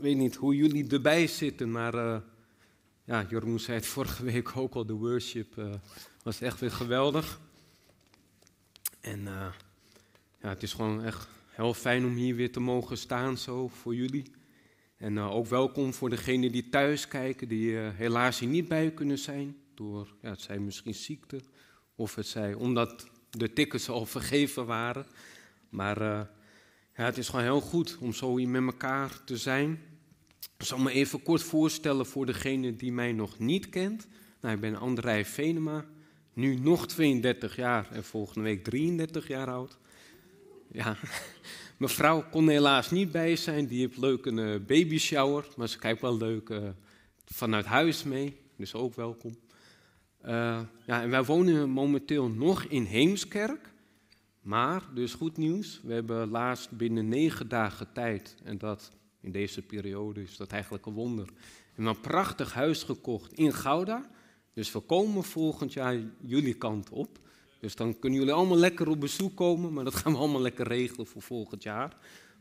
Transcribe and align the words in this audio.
weet 0.00 0.16
niet 0.16 0.34
hoe 0.34 0.56
jullie 0.56 0.88
erbij 0.88 1.26
zitten, 1.26 1.70
maar 1.70 1.94
eh, 1.94 2.20
ja, 3.04 3.26
Jeroen 3.28 3.60
zei 3.60 3.76
het 3.76 3.86
vorige 3.86 4.24
week 4.24 4.56
ook 4.56 4.74
al, 4.74 4.86
de 4.86 4.92
worship 4.92 5.58
eh, 5.58 5.74
was 6.22 6.40
echt 6.40 6.60
weer 6.60 6.70
geweldig. 6.70 7.40
En 9.00 9.22
ja, 10.40 10.48
het 10.48 10.62
is 10.62 10.72
gewoon 10.72 11.04
echt 11.04 11.28
heel 11.50 11.74
fijn 11.74 12.04
om 12.04 12.14
hier 12.14 12.34
weer 12.34 12.52
te 12.52 12.60
mogen 12.60 12.98
staan 12.98 13.38
zo 13.38 13.68
voor 13.68 13.94
jullie. 13.94 14.24
En 14.96 15.18
ook 15.18 15.46
welkom 15.46 15.94
voor 15.94 16.10
degenen 16.10 16.52
die 16.52 16.68
thuis 16.68 17.08
kijken, 17.08 17.48
die 17.48 17.76
helaas 17.76 18.38
hier 18.38 18.48
niet 18.48 18.68
bij 18.68 18.90
kunnen 18.90 19.18
zijn. 19.18 19.56
Door, 19.74 20.14
ja, 20.22 20.30
het 20.30 20.40
zijn 20.40 20.64
misschien 20.64 20.94
ziekte, 20.94 21.40
of 21.94 22.14
het 22.14 22.26
zij 22.26 22.54
omdat 22.54 23.06
de 23.30 23.52
tickets 23.52 23.88
al 23.88 24.06
vergeven 24.16 24.66
waren. 24.66 25.06
Maar 25.68 26.28
ja, 27.00 27.06
het 27.06 27.18
is 27.18 27.28
gewoon 27.28 27.44
heel 27.44 27.60
goed 27.60 27.96
om 28.00 28.12
zo 28.12 28.36
hier 28.36 28.48
met 28.48 28.62
elkaar 28.62 29.24
te 29.24 29.36
zijn. 29.36 29.89
Ik 30.58 30.66
zal 30.66 30.78
me 30.78 30.90
even 30.90 31.22
kort 31.22 31.42
voorstellen 31.42 32.06
voor 32.06 32.26
degene 32.26 32.76
die 32.76 32.92
mij 32.92 33.12
nog 33.12 33.38
niet 33.38 33.68
kent. 33.68 34.06
Nou, 34.40 34.54
ik 34.54 34.60
ben 34.60 34.76
André 34.76 35.24
Venema, 35.24 35.84
nu 36.32 36.54
nog 36.54 36.86
32 36.86 37.56
jaar 37.56 37.88
en 37.92 38.04
volgende 38.04 38.40
week 38.40 38.64
33 38.64 39.28
jaar 39.28 39.50
oud. 39.50 39.78
Ja, 40.72 40.96
mijn 41.78 41.90
vrouw 41.90 42.24
kon 42.30 42.48
helaas 42.48 42.90
niet 42.90 43.12
bij 43.12 43.36
zijn, 43.36 43.66
die 43.66 43.80
heeft 43.80 43.96
leuk 43.96 44.26
een 44.26 44.38
uh, 44.38 44.60
baby 44.66 44.98
shower, 44.98 45.46
maar 45.56 45.68
ze 45.68 45.78
kijkt 45.78 46.00
wel 46.00 46.16
leuk 46.16 46.48
uh, 46.48 46.68
vanuit 47.24 47.64
huis 47.64 48.02
mee, 48.02 48.36
dus 48.56 48.74
ook 48.74 48.94
welkom. 48.94 49.34
Uh, 50.24 50.60
ja, 50.86 51.02
en 51.02 51.10
wij 51.10 51.24
wonen 51.24 51.70
momenteel 51.70 52.28
nog 52.28 52.64
in 52.64 52.84
Heemskerk. 52.84 53.72
Maar, 54.40 54.82
dus 54.94 55.14
goed 55.14 55.36
nieuws, 55.36 55.80
we 55.82 55.92
hebben 55.92 56.28
laatst 56.28 56.70
binnen 56.70 57.08
negen 57.08 57.48
dagen 57.48 57.92
tijd, 57.92 58.36
en 58.44 58.58
dat 58.58 58.90
in 59.20 59.32
deze 59.32 59.62
periode 59.62 60.22
is 60.22 60.36
dat 60.36 60.50
eigenlijk 60.50 60.86
een 60.86 60.92
wonder, 60.92 61.28
we 61.74 61.82
een 61.82 62.00
prachtig 62.00 62.52
huis 62.52 62.82
gekocht 62.82 63.32
in 63.32 63.52
Gouda. 63.52 64.10
Dus 64.52 64.72
we 64.72 64.80
komen 64.80 65.24
volgend 65.24 65.72
jaar 65.72 65.98
jullie 66.20 66.54
kant 66.54 66.90
op. 66.90 67.18
Dus 67.60 67.74
dan 67.74 67.98
kunnen 67.98 68.18
jullie 68.18 68.34
allemaal 68.34 68.56
lekker 68.56 68.88
op 68.88 69.00
bezoek 69.00 69.36
komen, 69.36 69.72
maar 69.72 69.84
dat 69.84 69.94
gaan 69.94 70.12
we 70.12 70.18
allemaal 70.18 70.40
lekker 70.40 70.66
regelen 70.66 71.06
voor 71.06 71.22
volgend 71.22 71.62
jaar. 71.62 71.96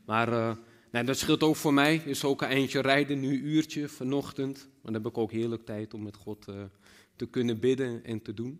Maar 0.06 0.30
uh, 0.30 0.56
nou, 0.92 1.06
dat 1.06 1.18
scheelt 1.18 1.44
ook 1.44 1.56
voor 1.56 1.74
mij, 1.74 1.96
is 1.96 2.24
ook 2.24 2.42
een 2.42 2.48
eindje 2.48 2.82
rijden, 2.82 3.20
nu 3.20 3.34
een 3.34 3.48
uurtje 3.48 3.90
vanochtend. 3.90 4.58
Maar 4.58 4.92
dan 4.92 4.94
heb 4.94 5.06
ik 5.06 5.18
ook 5.18 5.32
heerlijk 5.32 5.66
tijd 5.66 5.94
om 5.94 6.04
met 6.04 6.16
God 6.16 6.48
uh, 6.50 6.56
te 7.16 7.26
kunnen 7.26 7.60
bidden 7.60 8.04
en 8.04 8.22
te 8.22 8.34
doen. 8.34 8.60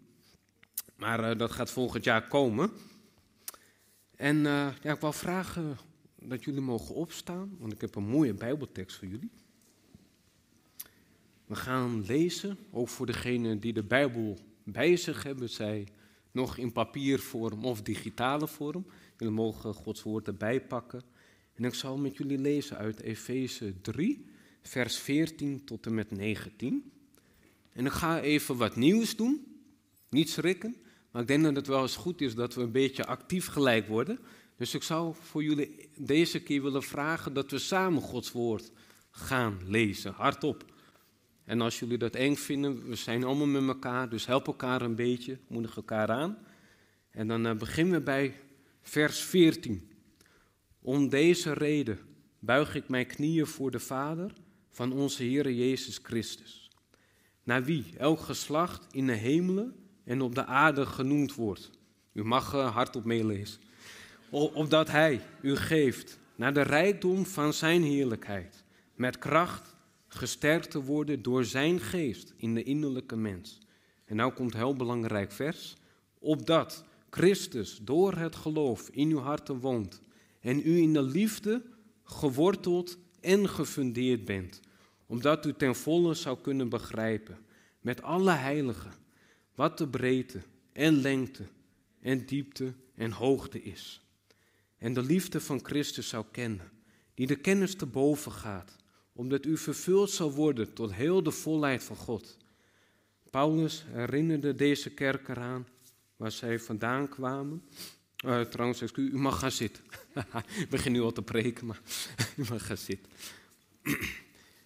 Maar 0.96 1.32
uh, 1.32 1.38
dat 1.38 1.52
gaat 1.52 1.72
volgend 1.72 2.04
jaar 2.04 2.28
komen. 2.28 2.72
En 4.16 4.42
ja, 4.82 4.94
ik 4.94 5.00
wil 5.00 5.14
vragen 5.14 5.78
dat 6.22 6.44
jullie 6.44 6.62
mogen 6.62 6.96
opstaan, 6.96 7.56
want 7.60 7.74
ik 7.74 7.82
heb 7.82 7.96
een 7.96 8.08
mooie 8.08 8.34
Bijbeltekst 8.34 8.98
voor 8.98 9.08
jullie. 9.08 9.32
We 11.46 11.56
gaan 11.56 12.06
lezen, 12.06 12.58
ook 12.72 12.90
voor 12.90 13.06
degenen 13.06 13.60
die 13.60 13.74
de 13.74 13.84
Bijbel 13.84 14.38
bij 14.64 14.98
zich 14.98 15.24
hebben, 15.24 15.50
zij 15.50 15.88
nog 16.32 16.58
in 16.58 16.72
papiervorm 16.72 17.66
of 17.66 17.82
digitale 17.82 18.48
vorm. 18.48 18.86
Jullie 19.18 19.34
mogen 19.34 19.74
Gods 19.74 20.04
woord 20.04 20.28
erbij 20.28 20.62
pakken. 20.62 21.02
En 21.54 21.64
ik 21.64 21.74
zal 21.74 21.98
met 21.98 22.18
jullie 22.18 22.38
lezen 22.38 22.78
uit 22.78 23.02
Efeze 23.02 23.82
3, 23.82 24.26
vers 24.62 24.98
14 24.98 25.64
tot 25.66 25.86
en 25.86 25.94
met 25.94 26.12
19. 26.12 26.92
En 27.74 27.86
ik 27.86 27.92
ga 27.92 28.22
even 28.22 28.58
wat 28.58 28.76
nieuws 28.76 29.16
doen, 29.16 29.46
niet 30.10 30.30
schrikken. 30.30 30.76
Maar 31.12 31.22
ik 31.22 31.28
denk 31.28 31.44
dat 31.44 31.56
het 31.56 31.68
wel 31.68 31.82
eens 31.82 31.96
goed 31.96 32.22
is 32.22 32.36
dat 32.36 32.54
we 32.54 32.62
een 32.62 32.72
beetje 32.72 33.06
actief 33.06 33.48
gelijk 33.48 33.88
worden. 33.88 34.20
Dus 34.60 34.74
ik 34.74 34.84
zou 34.84 35.16
voor 35.22 35.44
jullie 35.44 35.90
deze 35.98 36.44
keer 36.44 36.62
willen 36.62 36.84
vragen 36.84 37.34
dat 37.34 37.52
we 37.52 37.60
samen 37.60 38.02
Gods 38.02 38.32
woord 38.32 38.72
gaan 39.12 39.60
lezen, 39.66 40.14
hardop. 40.14 40.66
En 41.44 41.62
als 41.62 41.80
jullie 41.80 41.98
dat 41.98 42.16
eng 42.16 42.36
vinden, 42.36 42.88
we 42.90 42.96
zijn 42.96 43.24
allemaal 43.24 43.48
met 43.48 43.68
elkaar, 43.68 44.10
dus 44.10 44.26
help 44.26 44.48
elkaar 44.48 44.82
een 44.82 44.96
beetje, 44.96 45.38
moedig 45.48 45.76
elkaar 45.76 46.12
aan. 46.12 46.38
En 47.12 47.28
dan 47.28 47.46
uh, 47.46 47.54
beginnen 47.54 47.94
we 47.94 48.02
bij 48.02 48.36
vers 48.82 49.20
14. 49.20 49.92
Om 50.82 51.10
deze 51.10 51.54
reden 51.54 52.00
buig 52.40 52.76
ik 52.76 52.90
mijn 52.90 53.08
knieën 53.08 53.48
voor 53.48 53.72
de 53.72 53.80
Vader 53.80 54.34
van 54.70 54.92
onze 54.92 55.24
Heer 55.24 55.52
Jezus 55.52 56.00
Christus. 56.04 56.70
Naar 57.44 57.64
wie 57.64 57.86
elk 57.98 58.20
geslacht 58.20 58.94
in 58.94 59.08
de 59.08 59.14
hemelen 59.14 59.76
en 60.04 60.22
op 60.22 60.36
de 60.36 60.46
aarde 60.46 60.86
genoemd 60.86 61.36
wordt. 61.36 61.70
U 62.14 62.24
mag 62.24 62.54
uh, 62.54 62.74
hardop 62.74 63.06
meelezen. 63.06 63.68
Opdat 64.32 64.88
Hij 64.88 65.22
u 65.42 65.56
geeft 65.56 66.20
naar 66.36 66.54
de 66.54 66.62
rijkdom 66.62 67.26
van 67.26 67.54
Zijn 67.54 67.84
heerlijkheid, 67.84 68.64
met 68.96 69.18
kracht 69.18 69.76
gesterkt 70.08 70.72
te 70.72 70.84
worden 70.84 71.22
door 71.22 71.46
Zijn 71.46 71.80
geest 71.80 72.34
in 72.38 72.54
de 72.54 72.64
innerlijke 72.64 73.16
mens. 73.16 73.60
En 74.06 74.16
nou 74.16 74.34
komt 74.34 74.54
een 74.54 74.60
heel 74.60 74.76
belangrijk 74.76 75.32
vers. 75.32 75.76
Opdat 76.20 76.84
Christus 77.10 77.80
door 77.82 78.14
het 78.14 78.36
geloof 78.36 78.90
in 78.90 79.10
uw 79.10 79.20
harten 79.20 79.60
woont 79.60 80.02
en 80.42 80.60
u 80.68 80.78
in 80.78 80.94
de 80.94 81.02
liefde 81.02 81.62
geworteld 82.04 82.98
en 83.22 83.50
gefundeerd 83.50 84.26
bent, 84.26 84.60
omdat 85.06 85.46
u 85.46 85.54
ten 85.54 85.76
volle 85.76 86.14
zou 86.14 86.38
kunnen 86.42 86.70
begrijpen, 86.70 87.38
met 87.82 88.02
alle 88.02 88.32
heiligen, 88.32 88.94
wat 89.56 89.78
de 89.78 89.88
breedte 89.88 90.42
en 90.74 91.02
lengte 91.02 91.44
en 92.02 92.26
diepte 92.26 92.74
en 92.96 93.12
hoogte 93.12 93.64
is. 93.64 94.02
En 94.80 94.94
de 94.94 95.04
liefde 95.04 95.42
van 95.42 95.66
Christus 95.66 96.10
zou 96.10 96.26
kennen, 96.32 96.72
die 97.14 97.28
de 97.28 97.36
kennis 97.36 97.76
te 97.76 97.86
boven 97.86 98.32
gaat, 98.32 98.76
omdat 99.14 99.46
u 99.46 99.58
vervuld 99.58 100.10
zal 100.10 100.32
worden 100.32 100.74
tot 100.74 100.94
heel 100.94 101.24
de 101.24 101.32
volheid 101.32 101.84
van 101.84 101.96
God. 101.96 102.38
Paulus 103.30 103.86
herinnerde 103.92 104.56
deze 104.56 104.90
kerk 104.90 105.28
eraan 105.28 105.68
waar 106.16 106.32
zij 106.32 106.60
vandaan 106.60 107.10
kwamen. 107.10 107.64
Uh, 108.26 108.42
trouwens, 108.42 108.84
u 108.96 109.18
mag 109.18 109.40
gaan 109.40 109.52
zitten. 109.52 109.84
Ik 110.60 110.70
begin 110.70 110.92
nu 110.92 111.02
al 111.02 111.12
te 111.12 111.22
preken, 111.22 111.66
maar 111.66 111.82
u 112.38 112.44
mag 112.50 112.66
gaan 112.66 112.78
zitten. 112.78 113.12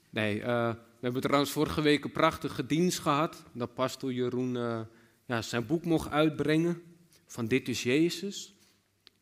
nee, 0.09 0.39
uh, 0.39 0.69
we 0.69 0.99
hebben 0.99 1.21
trouwens 1.21 1.51
vorige 1.51 1.81
week 1.81 2.03
een 2.03 2.11
prachtige 2.11 2.65
dienst 2.65 2.99
gehad. 2.99 3.43
Dat 3.53 3.73
pastoor 3.73 4.13
Jeroen 4.13 4.55
uh, 4.55 4.81
ja, 5.25 5.41
zijn 5.41 5.65
boek 5.65 5.85
mocht 5.85 6.09
uitbrengen. 6.09 6.81
Van 7.27 7.47
Dit 7.47 7.67
is 7.67 7.83
Jezus. 7.83 8.55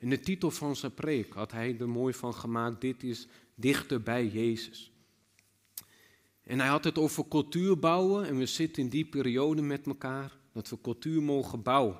In 0.02 0.10
de 0.10 0.20
titel 0.20 0.52
van 0.52 0.76
zijn 0.76 0.94
preek 0.94 1.34
had 1.34 1.52
hij 1.52 1.76
er 1.80 1.90
mooi 1.90 2.14
van 2.14 2.34
gemaakt. 2.34 2.82
Dit 2.82 3.04
is 3.04 3.28
dichter 3.56 4.02
bij 4.02 4.28
Jezus. 4.28 4.92
En 6.44 6.60
hij 6.60 6.68
had 6.68 6.84
het 6.84 6.98
over 6.98 7.28
cultuur 7.28 7.80
bouwen. 7.80 8.28
En 8.28 8.38
we 8.38 8.46
zitten 8.46 8.84
in 8.84 8.90
die 8.90 9.06
periode 9.06 9.62
met 9.62 9.88
elkaar. 9.88 10.38
Dat 10.54 10.70
we 10.70 10.82
cultuur 10.82 11.22
mogen 11.22 11.62
bouwen. 11.62 12.00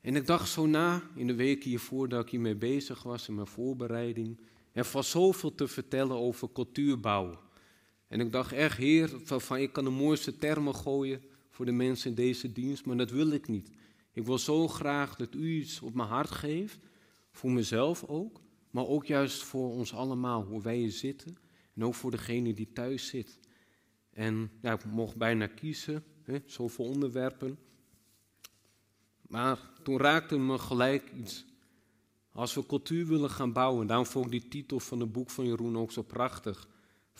En 0.00 0.16
ik 0.16 0.26
dacht 0.26 0.48
zo 0.48 0.66
na, 0.66 1.02
in 1.14 1.26
de 1.26 1.34
weken 1.34 1.68
hiervoor 1.68 2.08
dat 2.08 2.24
ik 2.24 2.30
hiermee 2.30 2.56
bezig 2.56 3.02
was, 3.02 3.28
in 3.28 3.34
mijn 3.34 3.46
voorbereiding. 3.46 4.40
Er 4.72 4.88
was 4.92 5.10
zoveel 5.10 5.54
te 5.54 5.68
vertellen 5.68 6.16
over 6.16 6.52
cultuur 6.52 7.00
bouwen. 7.00 7.38
En 8.08 8.20
ik 8.20 8.32
dacht 8.32 8.52
echt, 8.52 8.76
Heer, 8.76 9.10
van, 9.24 9.58
ik 9.58 9.72
kan 9.72 9.84
de 9.84 9.90
mooiste 9.90 10.38
termen 10.38 10.74
gooien 10.74 11.22
voor 11.50 11.64
de 11.64 11.72
mensen 11.72 12.10
in 12.10 12.16
deze 12.16 12.52
dienst, 12.52 12.84
maar 12.84 12.96
dat 12.96 13.10
wil 13.10 13.30
ik 13.30 13.48
niet. 13.48 13.70
Ik 14.12 14.24
wil 14.24 14.38
zo 14.38 14.68
graag 14.68 15.16
dat 15.16 15.34
u 15.34 15.48
iets 15.60 15.80
op 15.80 15.94
mijn 15.94 16.08
hart 16.08 16.30
geeft, 16.30 16.78
voor 17.30 17.50
mezelf 17.50 18.04
ook, 18.04 18.40
maar 18.70 18.86
ook 18.86 19.06
juist 19.06 19.42
voor 19.42 19.70
ons 19.70 19.94
allemaal, 19.94 20.42
hoe 20.42 20.62
wij 20.62 20.76
hier 20.76 20.90
zitten 20.90 21.36
en 21.74 21.84
ook 21.84 21.94
voor 21.94 22.10
degene 22.10 22.54
die 22.54 22.72
thuis 22.72 23.06
zit. 23.06 23.38
En 24.10 24.50
ja, 24.62 24.72
ik 24.72 24.84
mocht 24.84 25.16
bijna 25.16 25.46
kiezen, 25.46 26.04
hè, 26.22 26.38
zoveel 26.46 26.84
onderwerpen. 26.84 27.58
Maar 29.28 29.70
toen 29.82 29.98
raakte 29.98 30.38
me 30.38 30.58
gelijk 30.58 31.12
iets. 31.12 31.44
Als 32.32 32.54
we 32.54 32.66
cultuur 32.66 33.06
willen 33.06 33.30
gaan 33.30 33.52
bouwen, 33.52 33.86
daarom 33.86 34.06
vond 34.06 34.24
ik 34.24 34.30
die 34.30 34.48
titel 34.48 34.80
van 34.80 35.00
het 35.00 35.12
boek 35.12 35.30
van 35.30 35.46
Jeroen 35.46 35.78
ook 35.78 35.92
zo 35.92 36.02
prachtig 36.02 36.68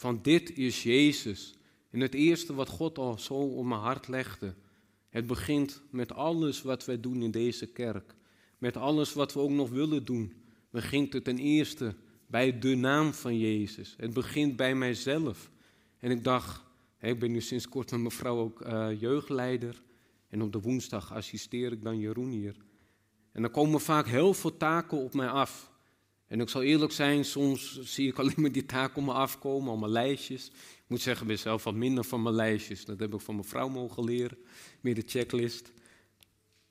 van 0.00 0.22
dit 0.22 0.56
is 0.56 0.82
Jezus. 0.82 1.54
En 1.90 2.00
het 2.00 2.14
eerste 2.14 2.54
wat 2.54 2.68
God 2.68 2.98
al 2.98 3.18
zo 3.18 3.34
op 3.34 3.64
mijn 3.64 3.80
hart 3.80 4.08
legde. 4.08 4.54
Het 5.08 5.26
begint 5.26 5.82
met 5.90 6.12
alles 6.12 6.62
wat 6.62 6.84
wij 6.84 7.00
doen 7.00 7.22
in 7.22 7.30
deze 7.30 7.66
kerk. 7.66 8.14
Met 8.60 8.76
alles 8.76 9.12
wat 9.12 9.32
we 9.32 9.40
ook 9.40 9.50
nog 9.50 9.70
willen 9.70 10.04
doen. 10.04 10.32
Begint 10.70 11.12
het 11.12 11.24
ten 11.24 11.38
eerste 11.38 11.94
bij 12.26 12.58
de 12.58 12.74
naam 12.74 13.12
van 13.12 13.38
Jezus. 13.38 13.94
Het 13.96 14.12
begint 14.12 14.56
bij 14.56 14.74
mijzelf. 14.74 15.50
En 15.98 16.10
ik 16.10 16.24
dacht, 16.24 16.62
ik 17.00 17.18
ben 17.18 17.32
nu 17.32 17.40
sinds 17.40 17.68
kort 17.68 17.90
met 17.90 18.00
mijn 18.00 18.12
vrouw 18.12 18.38
ook 18.38 18.66
uh, 18.66 19.00
jeugdleider. 19.00 19.82
En 20.28 20.42
op 20.42 20.52
de 20.52 20.60
woensdag 20.60 21.12
assisteer 21.12 21.72
ik 21.72 21.82
dan 21.82 21.98
Jeroen 21.98 22.30
hier. 22.30 22.56
En 23.32 23.42
dan 23.42 23.50
komen 23.50 23.80
vaak 23.80 24.06
heel 24.06 24.34
veel 24.34 24.56
taken 24.56 24.98
op 24.98 25.14
mij 25.14 25.28
af. 25.28 25.72
En 26.26 26.40
ik 26.40 26.48
zal 26.48 26.62
eerlijk 26.62 26.92
zijn, 26.92 27.24
soms 27.24 27.80
zie 27.82 28.08
ik 28.08 28.18
alleen 28.18 28.34
maar 28.36 28.52
die 28.52 28.66
taken 28.66 28.96
op 28.96 29.04
me 29.04 29.12
afkomen, 29.12 29.70
al 29.70 29.76
mijn 29.76 29.92
lijstjes. 29.92 30.46
Ik 30.46 30.84
moet 30.86 31.00
zeggen, 31.00 31.22
ik 31.22 31.28
ben 31.28 31.38
zelf 31.38 31.64
wat 31.64 31.74
minder 31.74 32.04
van 32.04 32.22
mijn 32.22 32.34
lijstjes. 32.34 32.84
Dat 32.84 33.00
heb 33.00 33.14
ik 33.14 33.20
van 33.20 33.34
mijn 33.34 33.46
vrouw 33.46 33.68
mogen 33.68 34.04
leren, 34.04 34.38
meer 34.80 34.94
de 34.94 35.02
checklist. 35.06 35.72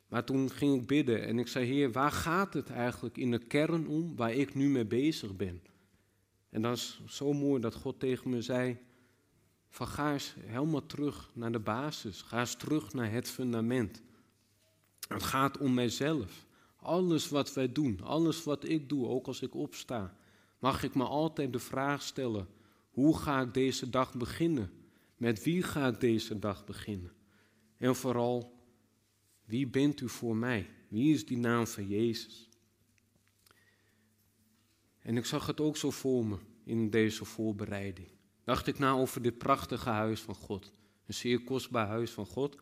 Maar 0.09 0.23
toen 0.23 0.50
ging 0.50 0.81
ik 0.81 0.88
bidden 0.88 1.25
en 1.25 1.39
ik 1.39 1.47
zei, 1.47 1.65
Heer, 1.65 1.91
waar 1.91 2.11
gaat 2.11 2.53
het 2.53 2.69
eigenlijk 2.69 3.17
in 3.17 3.31
de 3.31 3.38
kern 3.38 3.88
om 3.88 4.15
waar 4.15 4.33
ik 4.33 4.56
nu 4.56 4.69
mee 4.69 4.85
bezig 4.85 5.35
ben? 5.35 5.61
En 6.50 6.61
dat 6.61 6.77
is 6.77 7.01
zo 7.07 7.33
mooi 7.33 7.61
dat 7.61 7.75
God 7.75 8.00
tegen 8.00 8.29
me 8.29 8.41
zei, 8.41 8.77
van 9.69 9.88
ga 9.88 10.13
eens 10.13 10.35
helemaal 10.39 10.85
terug 10.85 11.31
naar 11.33 11.51
de 11.51 11.59
basis. 11.59 12.21
Ga 12.21 12.39
eens 12.39 12.56
terug 12.56 12.94
naar 12.94 13.11
het 13.11 13.29
fundament. 13.29 14.01
Het 15.07 15.23
gaat 15.23 15.57
om 15.57 15.73
mijzelf. 15.73 16.45
Alles 16.75 17.29
wat 17.29 17.53
wij 17.53 17.71
doen, 17.71 18.01
alles 18.03 18.44
wat 18.44 18.63
ik 18.63 18.89
doe, 18.89 19.07
ook 19.07 19.27
als 19.27 19.41
ik 19.41 19.56
opsta, 19.56 20.15
mag 20.59 20.83
ik 20.83 20.95
me 20.95 21.03
altijd 21.03 21.53
de 21.53 21.59
vraag 21.59 22.01
stellen: 22.01 22.47
hoe 22.89 23.17
ga 23.17 23.41
ik 23.41 23.53
deze 23.53 23.89
dag 23.89 24.13
beginnen? 24.13 24.71
Met 25.17 25.44
wie 25.44 25.63
ga 25.63 25.88
ik 25.88 26.00
deze 26.00 26.39
dag 26.39 26.65
beginnen? 26.65 27.11
En 27.77 27.95
vooral, 27.95 28.58
wie 29.50 29.68
bent 29.68 30.01
u 30.01 30.10
voor 30.10 30.36
mij? 30.36 30.69
Wie 30.88 31.13
is 31.13 31.25
die 31.25 31.38
naam 31.38 31.68
van 31.68 31.88
Jezus? 31.88 32.50
En 35.00 35.18
ik 35.18 35.25
zag 35.25 35.48
het 35.48 35.60
ook 35.60 35.78
zo 35.78 35.92
voor 35.92 36.25
me 36.25 36.38
in 36.63 36.90
deze 36.90 37.25
voorbereiding. 37.25 38.07
Dacht 38.44 38.68
ik 38.68 38.80
na 38.80 38.92
over 38.92 39.22
dit 39.22 39.38
prachtige 39.38 39.90
huis 39.90 40.22
van 40.22 40.36
God. 40.36 40.74
Een 41.06 41.13
zeer 41.13 41.44
kostbaar 41.44 41.88
huis 41.88 42.12
van 42.12 42.25
God. 42.25 42.57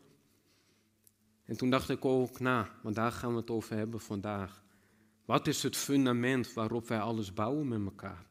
En 1.44 1.56
toen 1.56 1.70
dacht 1.70 1.88
ik 1.88 2.04
ook 2.04 2.40
na, 2.40 2.78
want 2.82 2.94
daar 2.94 3.12
gaan 3.12 3.32
we 3.32 3.40
het 3.40 3.50
over 3.50 3.76
hebben 3.76 4.00
vandaag. 4.00 4.64
Wat 5.24 5.46
is 5.46 5.62
het 5.62 5.76
fundament 5.76 6.52
waarop 6.52 6.88
wij 6.88 7.00
alles 7.00 7.32
bouwen 7.32 7.68
met 7.68 7.84
elkaar? 7.84 8.26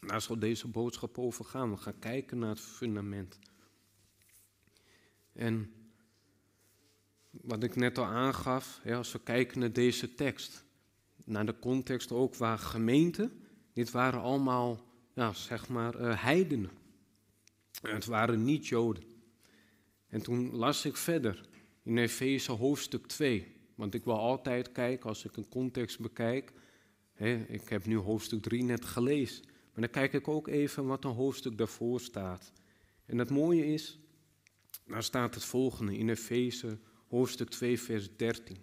Daar 0.00 0.20
zal 0.20 0.38
deze 0.38 0.68
boodschap 0.68 1.18
over 1.18 1.44
gaan. 1.44 1.70
We 1.70 1.76
gaan 1.76 1.98
kijken 1.98 2.38
naar 2.38 2.48
het 2.48 2.60
fundament. 2.60 3.38
En 5.32 5.72
wat 7.30 7.62
ik 7.62 7.76
net 7.76 7.98
al 7.98 8.04
aangaf, 8.04 8.80
als 8.90 9.12
we 9.12 9.20
kijken 9.20 9.60
naar 9.60 9.72
deze 9.72 10.14
tekst, 10.14 10.64
naar 11.24 11.46
de 11.46 11.58
context 11.58 12.12
ook 12.12 12.34
waar 12.34 12.58
gemeenten, 12.58 13.42
dit 13.72 13.90
waren 13.90 14.20
allemaal, 14.20 14.84
ja, 15.14 15.32
zeg 15.32 15.68
maar, 15.68 16.00
uh, 16.00 16.22
heidenen. 16.22 16.70
Het 17.82 18.06
waren 18.06 18.44
niet 18.44 18.66
Joden. 18.66 19.02
En 20.08 20.22
toen 20.22 20.56
las 20.56 20.84
ik 20.84 20.96
verder 20.96 21.48
in 21.82 21.98
Efeze 21.98 22.52
hoofdstuk 22.52 23.06
2. 23.06 23.56
Want 23.74 23.94
ik 23.94 24.04
wil 24.04 24.18
altijd 24.18 24.72
kijken, 24.72 25.08
als 25.08 25.24
ik 25.24 25.36
een 25.36 25.48
context 25.48 26.00
bekijk. 26.00 26.52
Hè, 27.12 27.44
ik 27.48 27.68
heb 27.68 27.86
nu 27.86 27.96
hoofdstuk 27.96 28.42
3 28.42 28.62
net 28.62 28.84
gelezen. 28.84 29.44
Maar 29.44 29.80
dan 29.80 29.90
kijk 29.90 30.12
ik 30.12 30.28
ook 30.28 30.48
even 30.48 30.86
wat 30.86 31.04
een 31.04 31.10
hoofdstuk 31.10 31.58
daarvoor 31.58 32.00
staat. 32.00 32.52
En 33.04 33.18
het 33.18 33.30
mooie 33.30 33.66
is, 33.66 33.98
daar 34.86 35.02
staat 35.02 35.34
het 35.34 35.44
volgende 35.44 35.96
in 35.98 36.08
Efeze 36.08 36.78
hoofdstuk 37.08 37.50
2, 37.50 37.80
vers 37.80 38.08
13. 38.16 38.56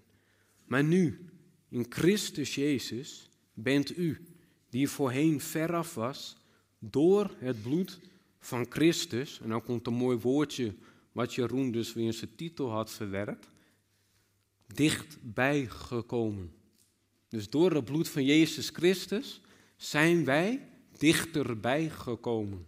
Maar 0.66 0.84
nu, 0.84 1.30
in 1.70 1.86
Christus 1.90 2.56
Jezus, 2.56 3.30
bent 3.54 3.98
u, 3.98 4.26
die 4.70 4.90
voorheen 4.90 5.42
veraf 5.42 5.94
was, 5.94 6.38
door 6.80 7.36
het 7.38 7.62
bloed 7.62 8.00
van 8.40 8.66
Christus, 8.70 9.40
en 9.42 9.50
dan 9.50 9.64
komt 9.64 9.88
een 9.88 9.94
mooi 9.94 10.18
woordje 10.18 10.76
wat 11.12 11.34
Jeroen 11.34 11.72
dus 11.72 11.94
weer 11.94 12.06
in 12.06 12.14
zijn 12.14 12.36
titel 12.36 12.70
had 12.70 12.92
verwerkt, 12.92 13.48
dichtbij 14.68 15.66
gekomen. 15.68 16.54
Dus 17.30 17.50
door 17.50 17.72
het 17.72 17.86
bloed 17.86 18.10
van 18.10 18.26
Jezus 18.26 18.70
Christus 18.70 19.42
zijn 19.76 20.26
wij 20.26 20.70
dichterbij 20.98 21.90
gekomen. 21.90 22.66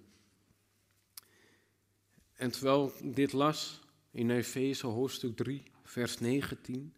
En 2.33 2.51
terwijl 2.51 2.93
dit 3.03 3.33
las 3.33 3.79
in 4.17 4.29
Efeze 4.29 4.87
hoofdstuk 4.87 5.35
3, 5.35 5.63
vers 5.83 6.19
19, 6.19 6.93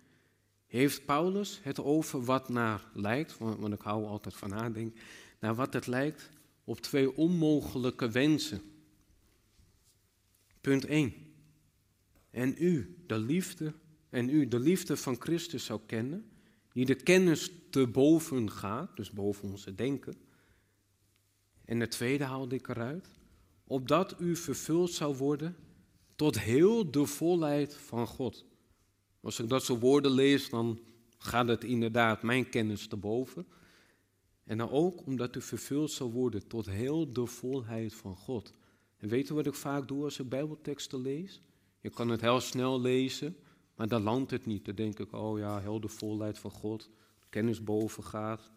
heeft 0.65 1.05
Paulus 1.05 1.59
het 1.63 1.79
over 1.79 2.23
wat 2.23 2.49
naar 2.49 2.83
lijkt, 2.93 3.37
want 3.37 3.73
ik 3.73 3.81
hou 3.81 4.05
altijd 4.05 4.35
van 4.35 4.49
nadenken, 4.49 4.99
naar 5.39 5.55
wat 5.55 5.73
het 5.73 5.87
lijkt 5.87 6.29
op 6.63 6.79
twee 6.79 7.15
onmogelijke 7.17 8.09
wensen. 8.09 8.61
Punt 10.61 10.85
1 10.85 11.13
en 12.31 12.55
u 12.57 12.95
de 13.07 13.17
liefde 13.17 13.73
en 14.09 14.29
u 14.29 14.47
de 14.47 14.59
liefde 14.59 14.97
van 14.97 15.15
Christus 15.19 15.65
zou 15.65 15.79
kennen, 15.85 16.31
die 16.71 16.85
de 16.85 16.95
kennis 16.95 17.51
te 17.69 17.87
boven 17.87 18.51
gaat, 18.51 18.95
dus 18.95 19.11
boven 19.11 19.49
onze 19.49 19.75
denken. 19.75 20.13
En 21.65 21.79
de 21.79 21.87
tweede 21.87 22.23
haalde 22.23 22.55
ik 22.55 22.67
eruit, 22.67 23.07
opdat 23.63 24.21
u 24.21 24.35
vervuld 24.35 24.91
zou 24.91 25.15
worden 25.15 25.55
tot 26.19 26.39
heel 26.39 26.91
de 26.91 27.05
volheid 27.05 27.75
van 27.75 28.07
God. 28.07 28.45
Als 29.21 29.39
ik 29.39 29.49
dat 29.49 29.63
soort 29.63 29.81
woorden 29.81 30.11
lees, 30.11 30.49
dan 30.49 30.79
gaat 31.17 31.47
het 31.47 31.63
inderdaad 31.63 32.23
mijn 32.23 32.49
kennis 32.49 32.87
te 32.87 32.97
boven. 32.97 33.47
En 34.43 34.57
dan 34.57 34.69
ook 34.69 35.05
omdat 35.05 35.35
u 35.35 35.41
vervuld 35.41 35.91
zou 35.91 36.11
worden 36.11 36.47
tot 36.47 36.65
heel 36.65 37.13
de 37.13 37.25
volheid 37.25 37.93
van 37.93 38.15
God. 38.15 38.53
En 38.97 39.09
weet 39.09 39.29
u 39.29 39.33
wat 39.33 39.45
ik 39.45 39.53
vaak 39.53 39.87
doe 39.87 40.03
als 40.03 40.19
ik 40.19 40.29
Bijbelteksten 40.29 41.01
lees? 41.01 41.41
Je 41.81 41.89
kan 41.89 42.09
het 42.09 42.21
heel 42.21 42.39
snel 42.39 42.81
lezen, 42.81 43.35
maar 43.75 43.87
dan 43.87 44.01
landt 44.01 44.31
het 44.31 44.45
niet. 44.45 44.65
Dan 44.65 44.75
denk 44.75 44.99
ik, 44.99 45.13
oh 45.13 45.37
ja, 45.37 45.59
heel 45.59 45.79
de 45.79 45.87
volheid 45.87 46.39
van 46.39 46.51
God, 46.51 46.89
kennis 47.29 47.63
boven 47.63 48.03
gaat. 48.03 48.51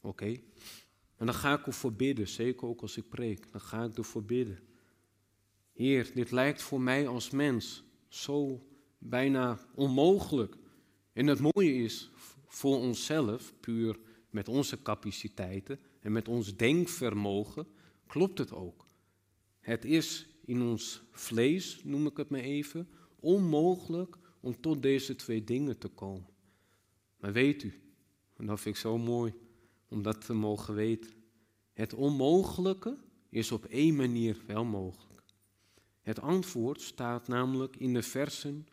Oké. 0.00 0.36
En 1.16 1.26
dan 1.26 1.34
ga 1.34 1.58
ik 1.58 1.66
ervoor 1.66 1.92
bidden, 1.92 2.28
zeker 2.28 2.68
ook 2.68 2.82
als 2.82 2.96
ik 2.96 3.08
preek. 3.08 3.52
Dan 3.52 3.60
ga 3.60 3.84
ik 3.84 3.96
ervoor 3.96 4.24
bidden. 4.24 4.58
Heer, 5.72 6.10
dit 6.14 6.30
lijkt 6.30 6.62
voor 6.62 6.80
mij 6.80 7.08
als 7.08 7.30
mens 7.30 7.82
zo 8.08 8.66
bijna 8.98 9.58
onmogelijk. 9.74 10.56
En 11.12 11.26
het 11.26 11.40
mooie 11.40 11.74
is, 11.74 12.10
voor 12.46 12.76
onszelf, 12.76 13.52
puur 13.60 13.98
met 14.30 14.48
onze 14.48 14.82
capaciteiten 14.82 15.80
en 16.00 16.12
met 16.12 16.28
ons 16.28 16.56
denkvermogen, 16.56 17.66
klopt 18.06 18.38
het 18.38 18.52
ook. 18.52 18.86
Het 19.60 19.84
is 19.84 20.28
in 20.44 20.62
ons 20.62 21.02
vlees, 21.10 21.80
noem 21.84 22.06
ik 22.06 22.16
het 22.16 22.28
maar 22.28 22.40
even, 22.40 22.88
onmogelijk 23.20 24.18
om 24.40 24.60
tot 24.60 24.82
deze 24.82 25.14
twee 25.14 25.44
dingen 25.44 25.78
te 25.78 25.88
komen. 25.88 26.28
Maar 27.16 27.32
weet 27.32 27.62
u, 27.62 27.80
en 28.36 28.46
dat 28.46 28.60
vind 28.60 28.74
ik 28.74 28.80
zo 28.80 28.98
mooi 28.98 29.34
om 29.88 30.02
dat 30.02 30.24
te 30.26 30.32
mogen 30.32 30.74
weten, 30.74 31.10
het 31.72 31.94
onmogelijke 31.94 32.96
is 33.28 33.52
op 33.52 33.64
één 33.64 33.96
manier 33.96 34.42
wel 34.46 34.64
mogelijk. 34.64 35.19
Het 36.10 36.20
antwoord 36.20 36.80
staat 36.80 37.28
namelijk 37.28 37.76
in 37.76 37.94
de 37.94 38.02
versen, 38.02 38.66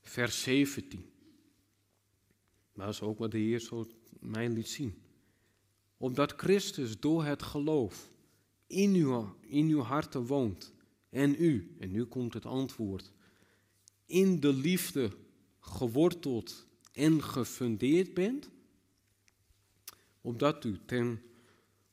vers 0.00 0.42
17. 0.42 1.10
Dat 2.74 2.88
is 2.88 3.00
ook 3.00 3.18
wat 3.18 3.30
de 3.30 3.38
Heer 3.38 3.60
zo 3.60 3.86
mij 4.20 4.48
liet 4.48 4.68
zien. 4.68 4.94
Opdat 5.96 6.32
Christus 6.36 7.00
door 7.00 7.24
het 7.24 7.42
geloof 7.42 8.10
in 8.66 8.94
uw, 8.94 9.36
in 9.40 9.68
uw 9.68 9.80
harten 9.80 10.26
woont 10.26 10.72
en 11.10 11.34
u, 11.38 11.76
en 11.78 11.90
nu 11.90 12.04
komt 12.04 12.34
het 12.34 12.46
antwoord, 12.46 13.12
in 14.06 14.40
de 14.40 14.52
liefde 14.52 15.10
geworteld 15.60 16.66
en 16.92 17.22
gefundeerd 17.22 18.14
bent, 18.14 18.50
opdat 20.20 20.64
u 20.64 20.78
ten 20.86 21.22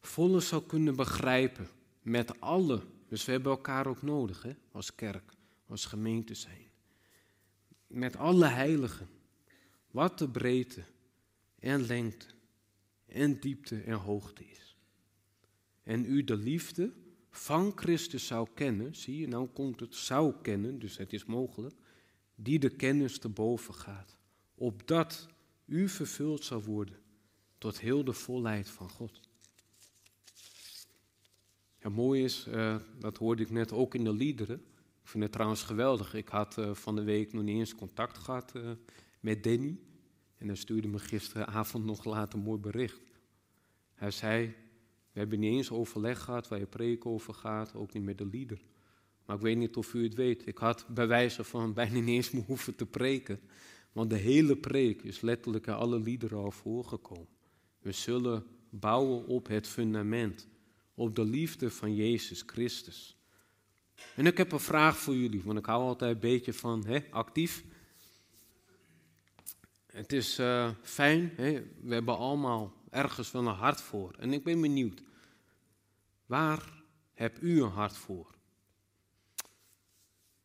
volle 0.01 0.39
zou 0.39 0.63
kunnen 0.63 0.95
begrijpen 0.95 1.69
met 2.01 2.39
alle, 2.39 2.81
dus 3.13 3.25
we 3.25 3.31
hebben 3.31 3.51
elkaar 3.51 3.87
ook 3.87 4.01
nodig 4.01 4.43
hè, 4.43 4.51
als 4.71 4.95
kerk, 4.95 5.33
als 5.65 5.85
gemeente 5.85 6.33
zijn, 6.33 6.71
met 7.87 8.15
alle 8.15 8.45
heiligen, 8.45 9.09
wat 9.91 10.17
de 10.17 10.29
breedte 10.29 10.83
en 11.59 11.85
lengte 11.85 12.25
en 13.05 13.39
diepte 13.39 13.81
en 13.81 13.93
hoogte 13.93 14.45
is. 14.45 14.77
En 15.83 16.05
u 16.05 16.23
de 16.23 16.35
liefde 16.35 16.93
van 17.29 17.71
Christus 17.75 18.27
zou 18.27 18.47
kennen, 18.53 18.95
zie 18.95 19.17
je, 19.17 19.27
nou 19.27 19.47
komt 19.47 19.79
het 19.79 19.95
zou 19.95 20.33
kennen, 20.41 20.79
dus 20.79 20.97
het 20.97 21.13
is 21.13 21.25
mogelijk, 21.25 21.75
die 22.35 22.59
de 22.59 22.69
kennis 22.69 23.19
te 23.19 23.29
boven 23.29 23.73
gaat, 23.73 24.17
opdat 24.55 25.27
u 25.65 25.89
vervuld 25.89 26.43
zou 26.43 26.63
worden 26.63 26.99
tot 27.57 27.79
heel 27.79 28.03
de 28.03 28.13
volheid 28.13 28.69
van 28.69 28.89
God. 28.89 29.22
Ja, 31.83 31.89
mooi 31.89 32.23
is, 32.23 32.47
uh, 32.47 32.75
dat 32.99 33.17
hoorde 33.17 33.43
ik 33.43 33.49
net 33.49 33.71
ook 33.71 33.95
in 33.95 34.03
de 34.03 34.13
liederen. 34.13 34.55
Ik 35.01 35.09
vind 35.09 35.23
het 35.23 35.31
trouwens 35.31 35.63
geweldig. 35.63 36.13
Ik 36.13 36.27
had 36.27 36.57
uh, 36.57 36.73
van 36.73 36.95
de 36.95 37.03
week 37.03 37.33
nog 37.33 37.43
niet 37.43 37.57
eens 37.57 37.75
contact 37.75 38.17
gehad 38.17 38.53
uh, 38.55 38.71
met 39.19 39.43
Danny. 39.43 39.79
En 40.37 40.47
hij 40.47 40.55
stuurde 40.55 40.87
me 40.87 40.99
gisteravond 40.99 41.85
nog 41.93 42.05
later 42.05 42.39
een 42.39 42.45
mooi 42.45 42.59
bericht. 42.59 43.01
Hij 43.93 44.11
zei, 44.11 44.55
We 45.11 45.19
hebben 45.19 45.39
niet 45.39 45.53
eens 45.53 45.71
overleg 45.71 46.21
gehad 46.21 46.47
waar 46.47 46.59
je 46.59 46.65
preek 46.65 47.05
over 47.05 47.33
gaat, 47.33 47.75
ook 47.75 47.93
niet 47.93 48.03
met 48.03 48.17
de 48.17 48.25
lieder. 48.25 48.61
Maar 49.25 49.35
ik 49.35 49.41
weet 49.41 49.57
niet 49.57 49.75
of 49.75 49.93
u 49.93 50.03
het 50.03 50.13
weet. 50.13 50.47
Ik 50.47 50.57
had 50.57 50.85
bij 50.89 51.07
wijze 51.07 51.43
van 51.43 51.73
bijna 51.79 51.93
niet 51.93 52.07
eens 52.07 52.31
meer 52.31 52.43
hoeven 52.43 52.75
te 52.75 52.85
preken. 52.85 53.39
Want 53.91 54.09
de 54.09 54.15
hele 54.15 54.57
preek 54.57 55.01
is 55.01 55.21
letterlijk 55.21 55.67
in 55.67 55.73
alle 55.73 55.99
liederen 55.99 56.37
al 56.37 56.51
voorgekomen. 56.51 57.27
We 57.79 57.91
zullen 57.91 58.45
bouwen 58.69 59.25
op 59.25 59.47
het 59.47 59.67
fundament, 59.67 60.47
op 60.93 61.15
de 61.15 61.23
liefde 61.23 61.71
van 61.71 61.95
Jezus 61.95 62.43
Christus. 62.45 63.15
En 64.15 64.25
ik 64.25 64.37
heb 64.37 64.51
een 64.51 64.59
vraag 64.59 64.97
voor 64.97 65.15
jullie, 65.15 65.41
want 65.43 65.57
ik 65.57 65.65
hou 65.65 65.83
altijd 65.83 66.13
een 66.13 66.19
beetje 66.19 66.53
van 66.53 66.85
hè, 66.85 66.99
actief. 67.09 67.63
Het 69.85 70.13
is 70.13 70.39
uh, 70.39 70.69
fijn, 70.81 71.33
hè? 71.35 71.63
we 71.81 71.93
hebben 71.93 72.17
allemaal 72.17 72.73
ergens 72.89 73.31
wel 73.31 73.47
een 73.47 73.53
hart 73.53 73.81
voor. 73.81 74.15
En 74.19 74.33
ik 74.33 74.43
ben 74.43 74.61
benieuwd, 74.61 75.03
waar 76.25 76.83
heb 77.13 77.41
u 77.41 77.61
een 77.61 77.69
hart 77.69 77.97
voor? 77.97 78.33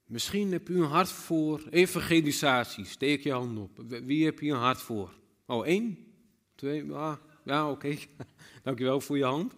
Misschien 0.09 0.53
heb 0.53 0.69
u 0.69 0.77
een 0.77 0.89
hart 0.89 1.09
voor 1.09 1.63
evangelisatie. 1.71 2.85
Steek 2.85 3.23
je 3.23 3.33
hand 3.33 3.59
op. 3.59 3.85
Wie 3.87 4.25
heb 4.25 4.41
je 4.41 4.51
een 4.51 4.59
hart 4.59 4.81
voor? 4.81 5.15
Oh, 5.47 5.67
één? 5.67 6.07
Twee? 6.55 6.93
Ah, 6.93 7.17
ja, 7.45 7.71
oké. 7.71 7.87
Okay. 7.87 8.09
Dankjewel 8.63 9.01
voor 9.01 9.17
je 9.17 9.25
hand. 9.25 9.53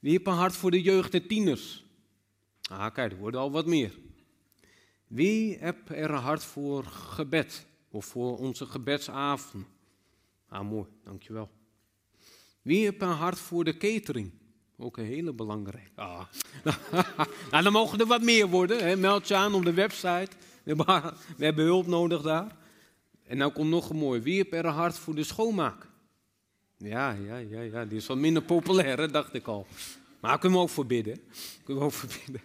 Wie 0.00 0.12
heeft 0.12 0.26
een 0.26 0.32
hart 0.32 0.56
voor 0.56 0.70
de 0.70 0.82
jeugd 0.82 1.14
en 1.14 1.26
tieners? 1.26 1.84
Ah, 2.70 2.94
kijk, 2.94 3.12
er 3.12 3.18
worden 3.18 3.40
al 3.40 3.50
wat 3.50 3.66
meer. 3.66 3.98
Wie 5.06 5.56
heeft 5.60 5.88
er 5.88 6.10
een 6.10 6.16
hart 6.16 6.44
voor 6.44 6.84
gebed? 6.84 7.66
Of 7.90 8.04
voor 8.04 8.38
onze 8.38 8.66
gebedsavond? 8.66 9.66
Ah, 10.48 10.68
mooi, 10.68 10.86
dankjewel. 11.04 11.50
Wie 12.62 12.84
heeft 12.84 13.02
een 13.02 13.08
hart 13.08 13.38
voor 13.38 13.64
de 13.64 13.76
catering? 13.76 14.30
Ook 14.76 14.96
een 14.96 15.04
hele 15.04 15.32
belangrijke. 15.32 15.90
Ah. 15.94 16.22
nou, 17.50 17.62
dan 17.62 17.72
mogen 17.72 17.98
er 17.98 18.06
wat 18.06 18.22
meer 18.22 18.48
worden. 18.48 18.84
Hè. 18.88 18.96
Meld 18.96 19.28
je 19.28 19.34
aan 19.34 19.54
op 19.54 19.64
de 19.64 19.72
website. 19.72 20.28
We 20.64 21.12
hebben, 21.36 21.64
hulp 21.64 21.86
nodig 21.86 22.22
daar. 22.22 22.56
En 23.22 23.36
nou 23.36 23.52
komt 23.52 23.70
nog 23.70 23.90
een 23.90 23.96
mooi. 23.96 24.20
Wie 24.20 24.34
heeft 24.34 24.52
er 24.52 24.64
een 24.64 24.72
hart 24.72 24.98
voor 24.98 25.14
de 25.14 25.24
schoonmaak? 25.24 25.89
Ja, 26.82 27.12
ja, 27.12 27.36
ja, 27.36 27.60
ja. 27.60 27.84
Die 27.84 27.98
is 27.98 28.06
wat 28.06 28.16
minder 28.16 28.42
populair, 28.42 29.12
dacht 29.12 29.34
ik 29.34 29.46
al. 29.46 29.66
Maar 30.20 30.38
kunnen 30.38 30.58
we 30.58 30.64
ook 30.64 30.70
voor 30.70 30.86
bidden. 30.86 31.20
Kunnen 31.64 31.82
we 31.82 31.88
ook 31.88 31.94
voor 31.94 32.08
bidden. 32.24 32.40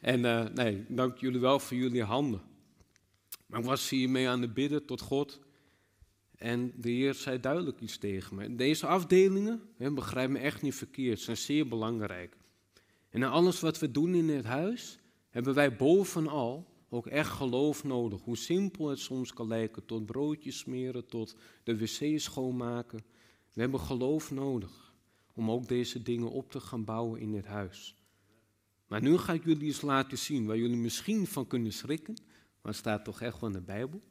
En 0.00 0.20
uh, 0.20 0.44
nee, 0.54 0.84
dank 0.88 1.18
jullie 1.18 1.40
wel 1.40 1.58
voor 1.58 1.76
jullie 1.76 2.02
handen. 2.02 2.42
Maar 3.46 3.60
ik 3.60 3.66
was 3.66 3.88
hiermee 3.88 4.28
aan 4.28 4.40
het 4.40 4.54
bidden 4.54 4.84
tot 4.84 5.00
God. 5.00 5.40
En 6.36 6.72
de 6.76 6.90
Heer 6.90 7.14
zei 7.14 7.40
duidelijk 7.40 7.80
iets 7.80 7.98
tegen 7.98 8.36
me. 8.36 8.54
Deze 8.54 8.86
afdelingen, 8.86 9.62
hè, 9.76 9.90
begrijp 9.90 10.30
me 10.30 10.38
echt 10.38 10.62
niet 10.62 10.74
verkeerd, 10.74 11.20
zijn 11.20 11.36
zeer 11.36 11.68
belangrijk. 11.68 12.36
En 13.10 13.22
in 13.22 13.28
alles 13.28 13.60
wat 13.60 13.78
we 13.78 13.90
doen 13.90 14.14
in 14.14 14.28
het 14.28 14.44
huis, 14.44 14.98
hebben 15.30 15.54
wij 15.54 15.76
bovenal 15.76 16.66
ook 16.88 17.06
echt 17.06 17.30
geloof 17.30 17.84
nodig. 17.84 18.20
Hoe 18.20 18.36
simpel 18.36 18.88
het 18.88 18.98
soms 18.98 19.32
kan 19.32 19.48
lijken, 19.48 19.84
tot 19.84 20.06
broodjes 20.06 20.58
smeren, 20.58 21.06
tot 21.06 21.36
de 21.62 21.78
wc 21.78 22.20
schoonmaken. 22.20 23.04
We 23.54 23.60
hebben 23.60 23.80
geloof 23.80 24.30
nodig 24.30 24.94
om 25.32 25.50
ook 25.50 25.68
deze 25.68 26.02
dingen 26.02 26.30
op 26.30 26.50
te 26.50 26.60
gaan 26.60 26.84
bouwen 26.84 27.20
in 27.20 27.34
het 27.34 27.46
huis. 27.46 27.94
Maar 28.86 29.02
nu 29.02 29.18
ga 29.18 29.32
ik 29.32 29.44
jullie 29.44 29.66
eens 29.66 29.80
laten 29.80 30.18
zien 30.18 30.46
waar 30.46 30.58
jullie 30.58 30.76
misschien 30.76 31.26
van 31.26 31.46
kunnen 31.46 31.72
schrikken, 31.72 32.14
maar 32.62 32.72
het 32.72 32.76
staat 32.76 33.04
toch 33.04 33.20
echt 33.20 33.40
wel 33.40 33.48
in 33.50 33.56
de 33.56 33.62
Bijbel. 33.62 34.02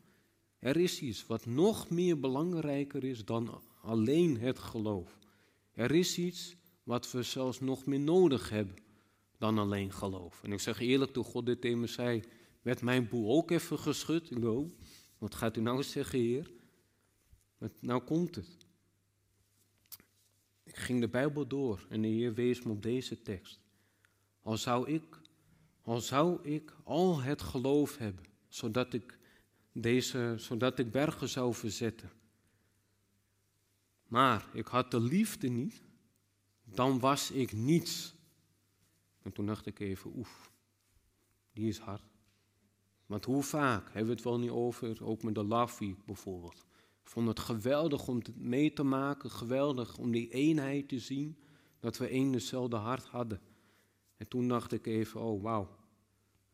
Er 0.59 0.77
is 0.77 1.01
iets 1.01 1.25
wat 1.25 1.45
nog 1.45 1.89
meer 1.89 2.19
belangrijker 2.19 3.03
is 3.03 3.25
dan 3.25 3.61
alleen 3.81 4.39
het 4.39 4.59
geloof. 4.59 5.19
Er 5.73 5.91
is 5.91 6.17
iets 6.17 6.55
wat 6.83 7.11
we 7.11 7.23
zelfs 7.23 7.59
nog 7.59 7.85
meer 7.85 7.99
nodig 7.99 8.49
hebben 8.49 8.75
dan 9.37 9.57
alleen 9.57 9.91
geloof. 9.91 10.43
En 10.43 10.51
ik 10.51 10.59
zeg 10.59 10.79
eerlijk, 10.79 11.13
toen 11.13 11.23
God 11.23 11.45
dit 11.45 11.75
me 11.75 11.87
zei, 11.87 12.23
werd 12.61 12.81
mijn 12.81 13.07
boel 13.07 13.37
ook 13.37 13.51
even 13.51 13.79
geschud. 13.79 14.31
Ik 14.31 14.41
dacht, 14.41 14.55
oh, 14.55 14.71
wat 15.17 15.35
gaat 15.35 15.57
u 15.57 15.61
nou 15.61 15.83
zeggen, 15.83 16.19
Heer? 16.19 16.51
Nou 17.79 18.01
komt 18.03 18.35
het. 18.35 18.62
Ik 20.73 20.79
ging 20.79 20.99
de 20.99 21.07
Bijbel 21.07 21.47
door 21.47 21.85
en 21.89 22.01
de 22.01 22.07
Heer 22.07 22.33
wees 22.33 22.61
me 22.61 22.71
op 22.71 22.81
deze 22.81 23.21
tekst. 23.21 23.59
Al 24.41 24.57
zou 24.57 24.89
ik, 24.89 25.21
al 25.81 25.99
zou 25.99 26.43
ik 26.43 26.75
al 26.83 27.21
het 27.21 27.41
geloof 27.41 27.97
hebben, 27.97 28.25
zodat 28.47 28.93
ik 28.93 29.19
deze, 29.71 30.35
zodat 30.37 30.79
ik 30.79 30.91
bergen 30.91 31.29
zou 31.29 31.53
verzetten. 31.53 32.11
Maar 34.07 34.49
ik 34.53 34.67
had 34.67 34.91
de 34.91 34.99
liefde 34.99 35.47
niet, 35.47 35.81
dan 36.63 36.99
was 36.99 37.31
ik 37.31 37.51
niets. 37.51 38.15
En 39.21 39.31
toen 39.31 39.45
dacht 39.45 39.65
ik 39.65 39.79
even, 39.79 40.11
oef, 40.15 40.51
die 41.51 41.67
is 41.67 41.77
hard. 41.77 42.03
Want 43.05 43.25
hoe 43.25 43.43
vaak 43.43 43.85
hebben 43.85 44.05
we 44.05 44.11
het 44.13 44.23
wel 44.23 44.39
niet 44.39 44.49
over, 44.49 45.05
ook 45.05 45.23
met 45.23 45.35
de 45.35 45.43
Love 45.43 45.95
bijvoorbeeld. 46.05 46.65
Vond 47.03 47.27
het 47.27 47.39
geweldig 47.39 48.07
om 48.07 48.17
het 48.17 48.35
mee 48.35 48.73
te 48.73 48.83
maken, 48.83 49.31
geweldig 49.31 49.97
om 49.97 50.11
die 50.11 50.29
eenheid 50.29 50.87
te 50.87 50.99
zien, 50.99 51.37
dat 51.79 51.97
we 51.97 52.07
één 52.07 52.31
dezelfde 52.31 52.75
hart 52.75 53.05
hadden. 53.05 53.41
En 54.17 54.27
toen 54.27 54.47
dacht 54.47 54.71
ik 54.71 54.85
even, 54.85 55.21
oh 55.21 55.41
wauw, 55.41 55.69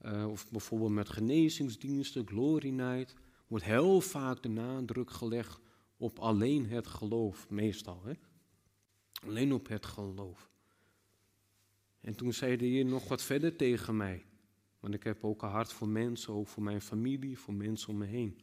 uh, 0.06 0.27
of 0.29 0.51
bijvoorbeeld 0.51 0.91
met 0.91 1.10
genezingsdiensten, 1.10 2.27
Glory 2.27 2.70
Night, 2.70 3.15
wordt 3.48 3.65
heel 3.65 4.01
vaak 4.01 4.44
de 4.44 4.50
nadruk 4.50 5.12
gelegd 5.12 5.60
op 5.98 6.20
alleen 6.20 6.65
het 6.65 6.88
geloof, 6.88 7.50
meestal. 7.50 8.01
Hè? 8.03 8.13
Alleen 9.27 9.53
op 9.53 9.68
het 9.68 9.86
geloof. 9.86 10.50
En 12.01 12.15
toen 12.15 12.34
zei 12.34 12.58
de 12.58 12.65
Heer 12.65 12.86
nog 12.86 13.08
wat 13.08 13.24
verder 13.24 13.56
tegen 13.56 13.98
mij. 13.98 14.25
Want 14.79 14.94
ik 14.94 15.03
heb 15.03 15.24
ook 15.24 15.41
een 15.41 15.50
hart 15.50 15.74
voor 15.74 15.88
mensen, 15.88 16.34
ook 16.34 16.48
voor 16.48 16.63
mijn 16.63 16.82
familie, 16.82 17.38
voor 17.38 17.53
mensen 17.53 17.89
om 17.89 17.98
me 17.98 18.06
heen. 18.06 18.39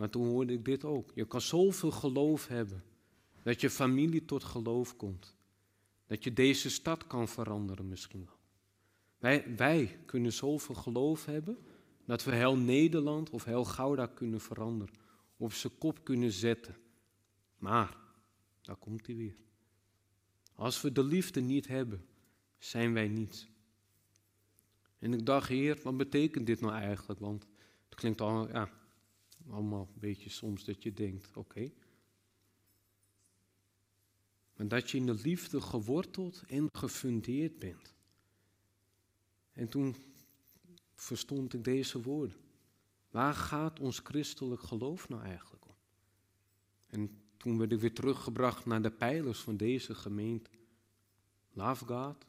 Maar 0.00 0.10
toen 0.10 0.28
hoorde 0.28 0.52
ik 0.52 0.64
dit 0.64 0.84
ook. 0.84 1.10
Je 1.14 1.26
kan 1.26 1.40
zoveel 1.40 1.90
geloof 1.90 2.46
hebben 2.46 2.84
dat 3.42 3.60
je 3.60 3.70
familie 3.70 4.24
tot 4.24 4.44
geloof 4.44 4.96
komt. 4.96 5.36
Dat 6.06 6.24
je 6.24 6.32
deze 6.32 6.70
stad 6.70 7.06
kan 7.06 7.28
veranderen 7.28 7.88
misschien 7.88 8.26
wel. 8.26 8.38
Wij, 9.56 9.98
kunnen 10.06 10.32
zoveel 10.32 10.74
geloof 10.74 11.24
hebben 11.24 11.58
dat 12.04 12.24
we 12.24 12.34
heel 12.34 12.56
Nederland 12.56 13.30
of 13.30 13.44
heel 13.44 13.64
Gouda 13.64 14.06
kunnen 14.06 14.40
veranderen. 14.40 14.94
Op 15.36 15.52
zijn 15.52 15.78
kop 15.78 16.04
kunnen 16.04 16.32
zetten. 16.32 16.76
Maar, 17.58 17.96
daar 18.62 18.76
komt 18.76 19.06
hij 19.06 19.16
weer. 19.16 19.36
Als 20.54 20.80
we 20.80 20.92
de 20.92 21.04
liefde 21.04 21.40
niet 21.40 21.66
hebben, 21.66 22.06
zijn 22.58 22.92
wij 22.92 23.08
niets. 23.08 23.48
En 24.98 25.12
ik 25.12 25.26
dacht, 25.26 25.48
Heer, 25.48 25.80
wat 25.82 25.96
betekent 25.96 26.46
dit 26.46 26.60
nou 26.60 26.74
eigenlijk? 26.74 27.20
Want 27.20 27.46
het 27.88 27.94
klinkt 27.94 28.20
al, 28.20 28.48
ja, 28.48 28.79
allemaal 29.50 29.88
een 29.94 30.00
beetje 30.00 30.30
soms 30.30 30.64
dat 30.64 30.82
je 30.82 30.92
denkt, 30.92 31.36
oké. 31.36 31.70
Maar 34.56 34.68
dat 34.68 34.90
je 34.90 34.96
in 34.96 35.06
de 35.06 35.14
liefde 35.14 35.60
geworteld 35.60 36.44
en 36.46 36.68
gefundeerd 36.72 37.58
bent. 37.58 37.94
En 39.52 39.68
toen 39.68 39.96
verstond 40.94 41.54
ik 41.54 41.64
deze 41.64 42.02
woorden. 42.02 42.36
Waar 43.10 43.34
gaat 43.34 43.80
ons 43.80 43.98
christelijk 43.98 44.62
geloof 44.62 45.08
nou 45.08 45.22
eigenlijk 45.22 45.66
om? 45.66 45.74
En 46.86 47.10
toen 47.36 47.58
werd 47.58 47.72
ik 47.72 47.80
weer 47.80 47.94
teruggebracht 47.94 48.66
naar 48.66 48.82
de 48.82 48.90
pijlers 48.90 49.40
van 49.40 49.56
deze 49.56 49.94
gemeente. 49.94 50.50
Love 51.52 51.86
God, 51.86 52.26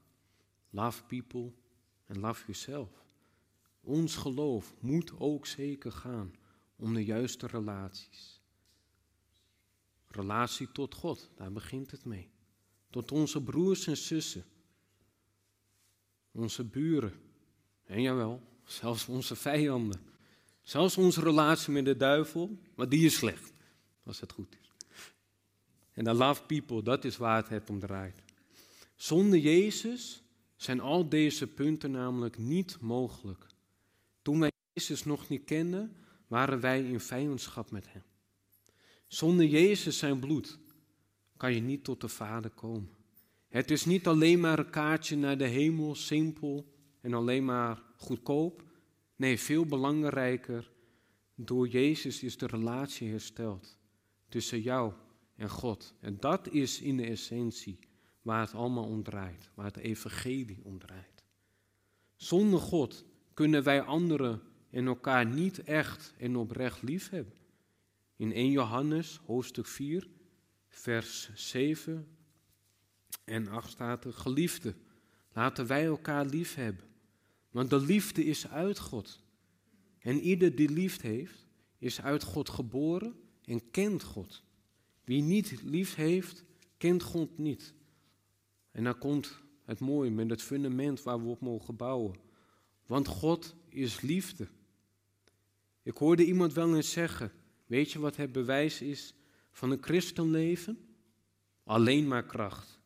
love 0.69 1.03
people 1.03 1.51
en 2.05 2.19
love 2.19 2.41
yourself. 2.41 3.03
Ons 3.81 4.15
geloof 4.15 4.73
moet 4.79 5.19
ook 5.19 5.45
zeker 5.45 5.91
gaan 5.91 6.33
om 6.81 6.93
de 6.93 7.05
juiste 7.05 7.47
relaties. 7.47 8.41
Relatie 10.07 10.71
tot 10.71 10.95
God, 10.95 11.29
daar 11.35 11.51
begint 11.51 11.91
het 11.91 12.05
mee. 12.05 12.29
Tot 12.89 13.11
onze 13.11 13.41
broers 13.41 13.87
en 13.87 13.97
zussen, 13.97 14.45
onze 16.31 16.63
buren 16.63 17.13
en 17.85 18.01
jawel, 18.01 18.41
zelfs 18.63 19.07
onze 19.07 19.35
vijanden. 19.35 20.01
Zelfs 20.63 20.97
onze 20.97 21.21
relatie 21.21 21.73
met 21.73 21.85
de 21.85 21.97
duivel, 21.97 22.59
maar 22.75 22.89
die 22.89 23.05
is 23.05 23.15
slecht, 23.15 23.53
als 24.03 24.19
het 24.19 24.31
goed 24.31 24.57
is. 24.61 24.71
En 25.91 26.03
de 26.03 26.13
love 26.13 26.43
people, 26.43 26.83
dat 26.83 27.05
is 27.05 27.17
waar 27.17 27.49
het 27.49 27.69
om 27.69 27.79
draait. 27.79 28.23
Zonder 28.95 29.39
Jezus 29.39 30.23
zijn 30.55 30.79
al 30.79 31.09
deze 31.09 31.47
punten 31.47 31.91
namelijk 31.91 32.37
niet 32.37 32.77
mogelijk. 32.79 33.45
Toen 34.21 34.39
wij 34.39 34.51
Jezus 34.73 35.03
nog 35.03 35.29
niet 35.29 35.43
kenden, 35.43 35.95
waren 36.31 36.59
wij 36.59 36.83
in 36.83 36.99
vijandschap 36.99 37.71
met 37.71 37.91
Hem. 37.91 38.03
Zonder 39.07 39.45
Jezus 39.45 39.97
zijn 39.97 40.19
bloed 40.19 40.59
kan 41.37 41.53
je 41.53 41.61
niet 41.61 41.83
tot 41.83 42.01
de 42.01 42.07
Vader 42.07 42.51
komen. 42.51 42.89
Het 43.47 43.71
is 43.71 43.85
niet 43.85 44.07
alleen 44.07 44.39
maar 44.39 44.59
een 44.59 44.69
kaartje 44.69 45.17
naar 45.17 45.37
de 45.37 45.45
hemel, 45.45 45.95
simpel 45.95 46.73
en 47.01 47.13
alleen 47.13 47.45
maar 47.45 47.83
goedkoop. 47.97 48.63
Nee, 49.15 49.39
veel 49.39 49.65
belangrijker, 49.65 50.71
door 51.35 51.67
Jezus 51.67 52.23
is 52.23 52.37
de 52.37 52.47
relatie 52.47 53.09
hersteld 53.09 53.77
tussen 54.29 54.61
jou 54.61 54.93
en 55.35 55.49
God. 55.49 55.93
En 55.99 56.17
dat 56.19 56.47
is 56.47 56.81
in 56.81 56.97
de 56.97 57.05
essentie 57.05 57.79
waar 58.21 58.41
het 58.41 58.53
allemaal 58.53 58.87
om 58.87 59.03
draait, 59.03 59.49
waar 59.53 59.65
het 59.65 59.77
evangelie 59.77 60.59
om 60.63 60.79
draait. 60.79 61.23
Zonder 62.15 62.59
God 62.59 63.05
kunnen 63.33 63.63
wij 63.63 63.81
anderen 63.81 64.50
en 64.71 64.87
elkaar 64.87 65.25
niet 65.25 65.63
echt 65.63 66.13
en 66.17 66.35
oprecht 66.35 66.81
lief 66.81 67.09
hebben. 67.09 67.33
In 68.15 68.33
1 68.33 68.51
Johannes, 68.51 69.19
hoofdstuk 69.25 69.67
4, 69.67 70.07
vers 70.67 71.29
7 71.33 72.07
en 73.23 73.47
8 73.47 73.71
staat 73.71 74.05
er, 74.05 74.13
geliefde, 74.13 74.75
laten 75.33 75.67
wij 75.67 75.85
elkaar 75.85 76.25
lief 76.25 76.55
hebben. 76.55 76.85
Want 77.51 77.69
de 77.69 77.79
liefde 77.81 78.25
is 78.25 78.47
uit 78.47 78.79
God. 78.79 79.23
En 79.99 80.19
ieder 80.19 80.55
die 80.55 80.69
lief 80.69 81.01
heeft, 81.01 81.47
is 81.77 82.01
uit 82.01 82.23
God 82.23 82.49
geboren 82.49 83.15
en 83.43 83.71
kent 83.71 84.03
God. 84.03 84.43
Wie 85.03 85.21
niet 85.21 85.61
lief 85.63 85.95
heeft, 85.95 86.43
kent 86.77 87.03
God 87.03 87.37
niet. 87.37 87.73
En 88.71 88.83
dan 88.83 88.97
komt 88.97 89.39
het 89.65 89.79
mooie 89.79 90.11
met 90.11 90.29
het 90.29 90.41
fundament 90.41 91.03
waar 91.03 91.23
we 91.23 91.29
op 91.29 91.39
mogen 91.39 91.75
bouwen. 91.75 92.15
Want 92.85 93.07
God 93.07 93.55
is 93.69 94.01
liefde. 94.01 94.47
Ik 95.83 95.97
hoorde 95.97 96.25
iemand 96.25 96.53
wel 96.53 96.75
eens 96.75 96.91
zeggen: 96.91 97.31
Weet 97.65 97.91
je 97.91 97.99
wat 97.99 98.15
het 98.15 98.31
bewijs 98.31 98.81
is 98.81 99.13
van 99.51 99.71
een 99.71 99.83
christenleven? 99.83 100.77
Alleen 101.63 102.07
maar 102.07 102.25
kracht. 102.25 102.79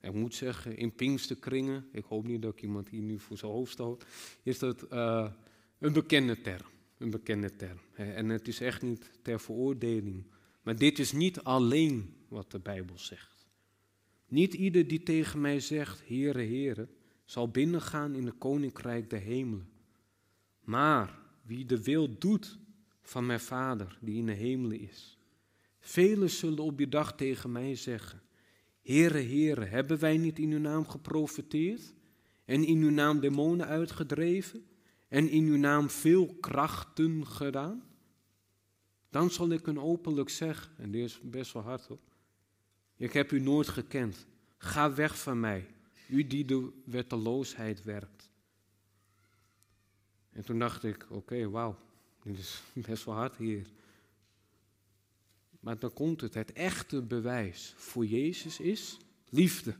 Ik 0.00 0.12
moet 0.12 0.34
zeggen, 0.34 0.76
in 0.76 0.94
Pinksterkringen, 0.94 1.88
ik 1.92 2.04
hoop 2.04 2.26
niet 2.26 2.42
dat 2.42 2.52
ik 2.52 2.62
iemand 2.62 2.88
hier 2.88 3.02
nu 3.02 3.18
voor 3.18 3.38
zijn 3.38 3.52
hoofd 3.52 3.72
stoot, 3.72 4.04
is 4.42 4.58
dat 4.58 4.92
uh, 4.92 5.30
een 5.78 5.92
bekende 5.92 6.40
term. 6.40 6.66
Een 6.98 7.10
bekende 7.10 7.56
term. 7.56 7.78
En 7.94 8.28
het 8.28 8.48
is 8.48 8.60
echt 8.60 8.82
niet 8.82 9.10
ter 9.22 9.40
veroordeling. 9.40 10.26
Maar 10.62 10.76
dit 10.76 10.98
is 10.98 11.12
niet 11.12 11.40
alleen 11.40 12.14
wat 12.28 12.50
de 12.50 12.58
Bijbel 12.58 12.98
zegt. 12.98 13.46
Niet 14.28 14.54
ieder 14.54 14.88
die 14.88 15.02
tegen 15.02 15.40
mij 15.40 15.60
zegt, 15.60 16.02
Heere, 16.06 16.42
Heere, 16.42 16.88
zal 17.24 17.48
binnengaan 17.48 18.14
in 18.14 18.26
het 18.26 18.38
koninkrijk 18.38 19.10
der 19.10 19.20
hemelen. 19.20 19.68
Maar 20.60 21.18
wie 21.50 21.64
de 21.64 21.82
wil 21.82 22.18
doet 22.18 22.58
van 23.02 23.26
mijn 23.26 23.40
Vader 23.40 23.98
die 24.00 24.16
in 24.16 24.26
de 24.26 24.32
hemelen 24.32 24.80
is. 24.80 25.18
Velen 25.78 26.30
zullen 26.30 26.58
op 26.58 26.76
die 26.76 26.88
dag 26.88 27.16
tegen 27.16 27.52
mij 27.52 27.74
zeggen, 27.74 28.22
Heere, 28.82 29.22
Heere, 29.22 29.64
hebben 29.64 29.98
wij 29.98 30.16
niet 30.16 30.38
in 30.38 30.50
uw 30.50 30.58
naam 30.58 30.88
geprofiteerd 30.88 31.94
en 32.44 32.64
in 32.64 32.82
uw 32.82 32.90
naam 32.90 33.20
demonen 33.20 33.66
uitgedreven 33.66 34.66
en 35.08 35.28
in 35.28 35.44
uw 35.44 35.56
naam 35.56 35.90
veel 35.90 36.34
krachten 36.40 37.26
gedaan? 37.26 37.82
Dan 39.08 39.30
zal 39.30 39.50
ik 39.50 39.66
een 39.66 39.80
openlijk 39.80 40.28
zeggen, 40.28 40.72
en 40.76 40.90
dit 40.90 41.04
is 41.04 41.20
best 41.22 41.52
wel 41.52 41.62
hard 41.62 41.86
hoor, 41.86 42.00
ik 42.96 43.12
heb 43.12 43.32
u 43.32 43.40
nooit 43.40 43.68
gekend. 43.68 44.26
Ga 44.56 44.94
weg 44.94 45.18
van 45.18 45.40
mij, 45.40 45.66
u 46.08 46.26
die 46.26 46.44
de 46.44 46.72
wetteloosheid 46.84 47.82
werkt. 47.82 48.19
En 50.40 50.46
toen 50.46 50.58
dacht 50.58 50.84
ik, 50.84 51.06
oké, 51.10 51.50
wauw, 51.50 51.78
dit 52.22 52.38
is 52.38 52.62
best 52.86 53.04
wel 53.04 53.14
hard 53.14 53.36
hier. 53.36 53.66
Maar 55.60 55.78
dan 55.78 55.92
komt 55.92 56.20
het, 56.20 56.34
het 56.34 56.52
echte 56.52 57.02
bewijs 57.02 57.74
voor 57.76 58.06
Jezus 58.06 58.60
is 58.60 58.98
liefde. 59.28 59.74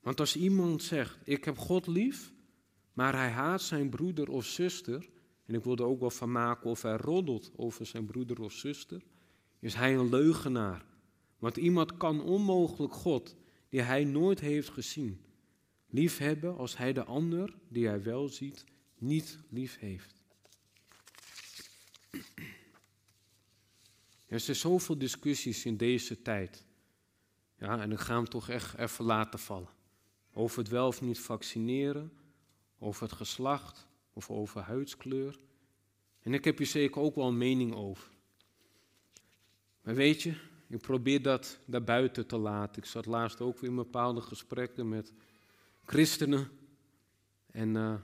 Want 0.00 0.20
als 0.20 0.36
iemand 0.36 0.82
zegt, 0.82 1.18
ik 1.24 1.44
heb 1.44 1.58
God 1.58 1.86
lief, 1.86 2.32
maar 2.92 3.14
hij 3.14 3.30
haat 3.30 3.62
zijn 3.62 3.90
broeder 3.90 4.30
of 4.30 4.44
zuster, 4.44 5.08
en 5.46 5.54
ik 5.54 5.64
wil 5.64 5.76
er 5.76 5.84
ook 5.84 6.00
wel 6.00 6.10
van 6.10 6.32
maken 6.32 6.70
of 6.70 6.82
hij 6.82 6.96
roddelt 6.96 7.50
over 7.56 7.86
zijn 7.86 8.06
broeder 8.06 8.40
of 8.40 8.52
zuster, 8.52 9.02
is 9.58 9.74
hij 9.74 9.94
een 9.94 10.08
leugenaar. 10.08 10.84
Want 11.38 11.56
iemand 11.56 11.96
kan 11.96 12.22
onmogelijk 12.22 12.94
God, 12.94 13.36
die 13.68 13.80
hij 13.80 14.04
nooit 14.04 14.40
heeft 14.40 14.68
gezien, 14.68 15.20
lief 15.86 16.18
hebben 16.18 16.56
als 16.56 16.76
hij 16.76 16.92
de 16.92 17.04
ander, 17.04 17.54
die 17.68 17.86
hij 17.86 18.02
wel 18.02 18.28
ziet, 18.28 18.64
niet 19.02 19.38
lief 19.48 19.78
heeft. 19.78 20.22
Er 24.26 24.40
zijn 24.40 24.56
zoveel 24.56 24.98
discussies 24.98 25.64
in 25.64 25.76
deze 25.76 26.22
tijd. 26.22 26.64
Ja, 27.58 27.80
en 27.80 27.92
ik 27.92 27.98
ga 27.98 28.14
hem 28.14 28.28
toch 28.28 28.48
echt 28.48 28.74
even 28.74 29.04
laten 29.04 29.38
vallen. 29.38 29.70
Over 30.32 30.58
het 30.58 30.68
wel 30.68 30.86
of 30.86 31.00
niet 31.00 31.20
vaccineren, 31.20 32.12
over 32.78 33.02
het 33.02 33.12
geslacht 33.12 33.86
of 34.12 34.30
over 34.30 34.60
huidskleur. 34.60 35.38
En 36.20 36.34
ik 36.34 36.44
heb 36.44 36.58
hier 36.58 36.66
zeker 36.66 37.00
ook 37.00 37.14
wel 37.14 37.28
een 37.28 37.38
mening 37.38 37.74
over. 37.74 38.10
Maar 39.82 39.94
weet 39.94 40.22
je, 40.22 40.34
ik 40.68 40.80
probeer 40.80 41.22
dat 41.22 41.58
daarbuiten 41.64 42.26
te 42.26 42.38
laten. 42.38 42.82
Ik 42.82 42.88
zat 42.88 43.06
laatst 43.06 43.40
ook 43.40 43.58
weer 43.58 43.70
in 43.70 43.76
bepaalde 43.76 44.20
gesprekken 44.20 44.88
met 44.88 45.12
christenen. 45.84 46.50
En 47.46 47.74
uh, 47.74 47.94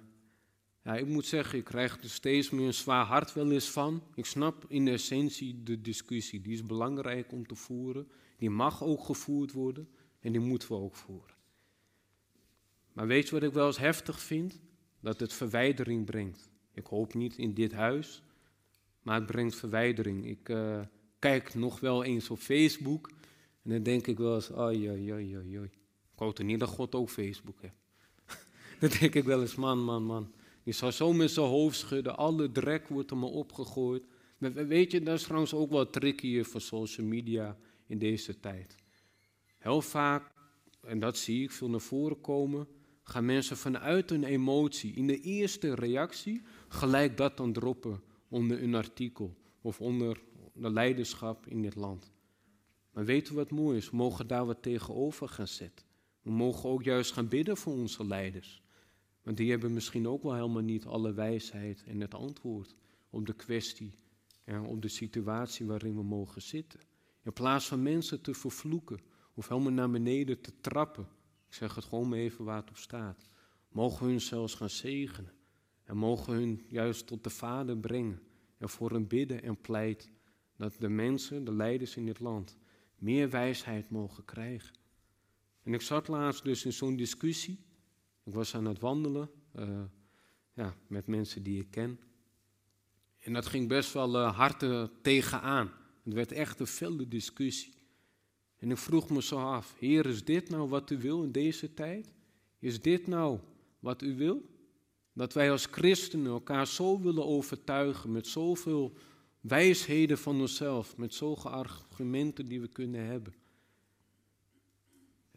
ja, 0.83 0.97
ik 0.97 1.07
moet 1.07 1.27
zeggen, 1.27 1.59
ik 1.59 1.65
krijg 1.65 2.03
er 2.03 2.11
steeds 2.11 2.51
meer 2.51 2.67
een 2.67 2.75
zwaar 2.75 3.05
hart 3.05 3.33
wel 3.33 3.51
eens 3.51 3.71
van. 3.71 4.03
Ik 4.15 4.25
snap 4.25 4.65
in 4.69 4.85
de 4.85 4.91
essentie 4.91 5.63
de 5.63 5.81
discussie. 5.81 6.41
Die 6.41 6.53
is 6.53 6.67
belangrijk 6.67 7.33
om 7.33 7.47
te 7.47 7.55
voeren. 7.55 8.09
Die 8.37 8.51
mag 8.51 8.83
ook 8.83 9.05
gevoerd 9.05 9.53
worden 9.53 9.89
en 10.21 10.33
die 10.33 10.41
moeten 10.41 10.69
we 10.69 10.75
ook 10.75 10.95
voeren. 10.95 11.37
Maar 12.93 13.07
weet 13.07 13.29
je 13.29 13.35
wat 13.35 13.43
ik 13.43 13.53
wel 13.53 13.67
eens 13.67 13.79
heftig 13.79 14.21
vind? 14.21 14.61
Dat 15.01 15.21
het 15.21 15.33
verwijdering 15.33 16.05
brengt. 16.05 16.51
Ik 16.73 16.87
hoop 16.87 17.15
niet 17.15 17.37
in 17.37 17.55
dit 17.55 17.73
huis, 17.73 18.23
maar 19.03 19.15
het 19.15 19.27
brengt 19.27 19.55
verwijdering. 19.55 20.27
Ik 20.27 20.49
uh, 20.49 20.81
kijk 21.19 21.55
nog 21.55 21.81
wel 21.81 22.05
eens 22.05 22.31
op 22.31 22.39
Facebook 22.39 23.11
en 23.63 23.71
dan 23.71 23.83
denk 23.83 24.07
ik 24.07 24.19
wel 24.19 24.35
eens, 24.35 24.51
oi, 24.51 24.91
oi, 24.91 25.13
oi, 25.13 25.37
oi. 25.37 25.71
Ik 26.13 26.19
hoop 26.25 26.39
er 26.39 26.45
niet 26.45 26.61
dat 26.61 26.69
God 26.69 26.95
ook 26.95 27.11
Facebook 27.11 27.61
heeft. 27.61 27.81
dan 28.81 28.91
denk 29.01 29.15
ik 29.15 29.25
wel 29.25 29.41
eens, 29.41 29.55
man, 29.55 29.85
man, 29.85 30.05
man. 30.05 30.33
Je 30.69 30.75
zou 30.75 30.93
zo 30.93 31.13
met 31.13 31.31
zijn 31.31 31.47
hoofd 31.47 31.79
schudden, 31.79 32.17
alle 32.17 32.53
drek 32.53 32.89
wordt 32.89 33.11
er 33.11 33.17
maar 33.17 33.31
opgegooid. 33.31 34.05
Maar 34.39 34.53
weet 34.53 34.93
je, 34.93 35.03
dat 35.03 35.15
is 35.15 35.23
trouwens 35.23 35.55
ook 35.55 35.71
wel 35.71 35.91
tricky 35.91 36.43
voor 36.43 36.61
social 36.61 37.07
media 37.07 37.59
in 37.87 37.99
deze 37.99 38.41
tijd. 38.41 38.75
Heel 39.59 39.83
vaak, 39.83 40.33
en 40.81 40.99
dat 40.99 41.17
zie 41.17 41.43
ik 41.43 41.51
veel 41.51 41.69
naar 41.69 41.81
voren 41.81 42.21
komen, 42.21 42.69
gaan 43.03 43.25
mensen 43.25 43.57
vanuit 43.57 44.11
een 44.11 44.25
emotie, 44.25 44.95
in 44.95 45.07
de 45.07 45.21
eerste 45.21 45.75
reactie, 45.75 46.43
gelijk 46.69 47.17
dat 47.17 47.37
dan 47.37 47.53
droppen 47.53 48.03
onder 48.29 48.63
een 48.63 48.75
artikel 48.75 49.37
of 49.61 49.81
onder 49.81 50.21
de 50.53 50.71
leiderschap 50.71 51.47
in 51.47 51.63
dit 51.63 51.75
land. 51.75 52.13
Maar 52.93 53.05
weten 53.05 53.35
we 53.35 53.39
wat 53.39 53.51
mooi 53.51 53.77
is? 53.77 53.91
We 53.91 53.97
mogen 53.97 54.27
daar 54.27 54.47
wat 54.47 54.63
tegenover 54.63 55.29
gaan 55.29 55.49
zetten. 55.49 55.87
We 56.23 56.31
mogen 56.31 56.69
ook 56.69 56.83
juist 56.83 57.13
gaan 57.13 57.29
bidden 57.29 57.57
voor 57.57 57.73
onze 57.73 58.07
leiders. 58.07 58.63
Want 59.29 59.41
die 59.41 59.51
hebben 59.51 59.73
misschien 59.73 60.09
ook 60.09 60.23
wel 60.23 60.35
helemaal 60.35 60.63
niet 60.63 60.85
alle 60.85 61.13
wijsheid 61.13 61.85
en 61.87 62.01
het 62.01 62.15
antwoord 62.15 62.75
op 63.11 63.27
de 63.27 63.35
kwestie, 63.35 63.95
ja, 64.45 64.63
op 64.63 64.83
de 64.83 64.89
situatie 64.89 65.67
waarin 65.67 65.95
we 65.95 66.03
mogen 66.03 66.43
zitten. 66.43 66.81
In 67.23 67.33
plaats 67.33 67.67
van 67.67 67.83
mensen 67.83 68.21
te 68.21 68.35
vervloeken 68.35 69.01
of 69.35 69.49
helemaal 69.49 69.73
naar 69.73 69.91
beneden 69.91 70.41
te 70.41 70.61
trappen, 70.61 71.09
ik 71.47 71.55
zeg 71.55 71.75
het 71.75 71.85
gewoon 71.85 72.09
maar 72.09 72.19
even 72.19 72.45
waar 72.45 72.61
het 72.61 72.71
op 72.71 72.77
staat, 72.77 73.29
mogen 73.69 74.05
we 74.05 74.11
hun 74.11 74.21
zelfs 74.21 74.55
gaan 74.55 74.71
zegenen. 74.71 75.33
En 75.85 75.97
mogen 75.97 76.33
hun 76.33 76.65
juist 76.69 77.07
tot 77.07 77.25
de 77.25 77.31
Vader 77.31 77.79
brengen 77.79 78.23
en 78.59 78.69
voor 78.69 78.91
hen 78.91 79.07
bidden 79.07 79.43
en 79.43 79.61
pleit 79.61 80.11
dat 80.57 80.77
de 80.79 80.89
mensen, 80.89 81.45
de 81.45 81.55
leiders 81.55 81.97
in 81.97 82.07
dit 82.07 82.21
land, 82.21 82.57
meer 82.95 83.31
wijsheid 83.31 83.91
mogen 83.91 84.25
krijgen. 84.25 84.75
En 85.63 85.75
ik 85.75 85.81
zat 85.81 86.09
laatst 86.09 86.45
dus 86.45 86.65
in 86.65 86.73
zo'n 86.73 86.97
discussie 86.97 87.67
ik 88.29 88.35
was 88.35 88.55
aan 88.55 88.65
het 88.65 88.81
wandelen 88.81 89.31
uh, 89.59 89.83
ja, 90.53 90.77
met 90.87 91.07
mensen 91.07 91.43
die 91.43 91.61
ik 91.61 91.71
ken. 91.71 92.01
En 93.19 93.33
dat 93.33 93.47
ging 93.47 93.69
best 93.69 93.93
wel 93.93 94.15
uh, 94.15 94.37
hard 94.37 94.63
uh, 94.63 94.85
tegenaan. 95.03 95.73
Het 96.05 96.13
werd 96.15 96.33
echt 96.33 96.61
een 96.61 96.67
felle 96.67 97.09
discussie. 97.09 97.75
En 98.57 98.71
ik 98.71 98.77
vroeg 98.77 99.11
me 99.11 99.23
zo 99.23 99.37
af, 99.37 99.75
Heer, 99.79 100.07
is 100.07 100.25
dit 100.25 100.49
nou 100.49 100.69
wat 100.69 100.91
u 100.91 100.99
wil 100.99 101.23
in 101.23 101.33
deze 101.33 101.75
tijd? 101.75 102.11
Is 102.59 102.81
dit 102.81 103.07
nou 103.07 103.39
wat 103.79 104.03
u 104.03 104.17
wil? 104.17 104.43
Dat 105.13 105.33
wij 105.33 105.51
als 105.51 105.67
christenen 105.67 106.33
elkaar 106.33 106.67
zo 106.67 107.01
willen 107.01 107.27
overtuigen 107.27 108.13
met 108.13 108.27
zoveel 108.27 108.97
wijsheden 109.41 110.19
van 110.19 110.41
onszelf, 110.41 110.97
met 110.97 111.15
zoveel 111.15 111.51
argumenten 111.51 112.47
die 112.47 112.61
we 112.61 112.69
kunnen 112.69 113.07
hebben. 113.07 113.35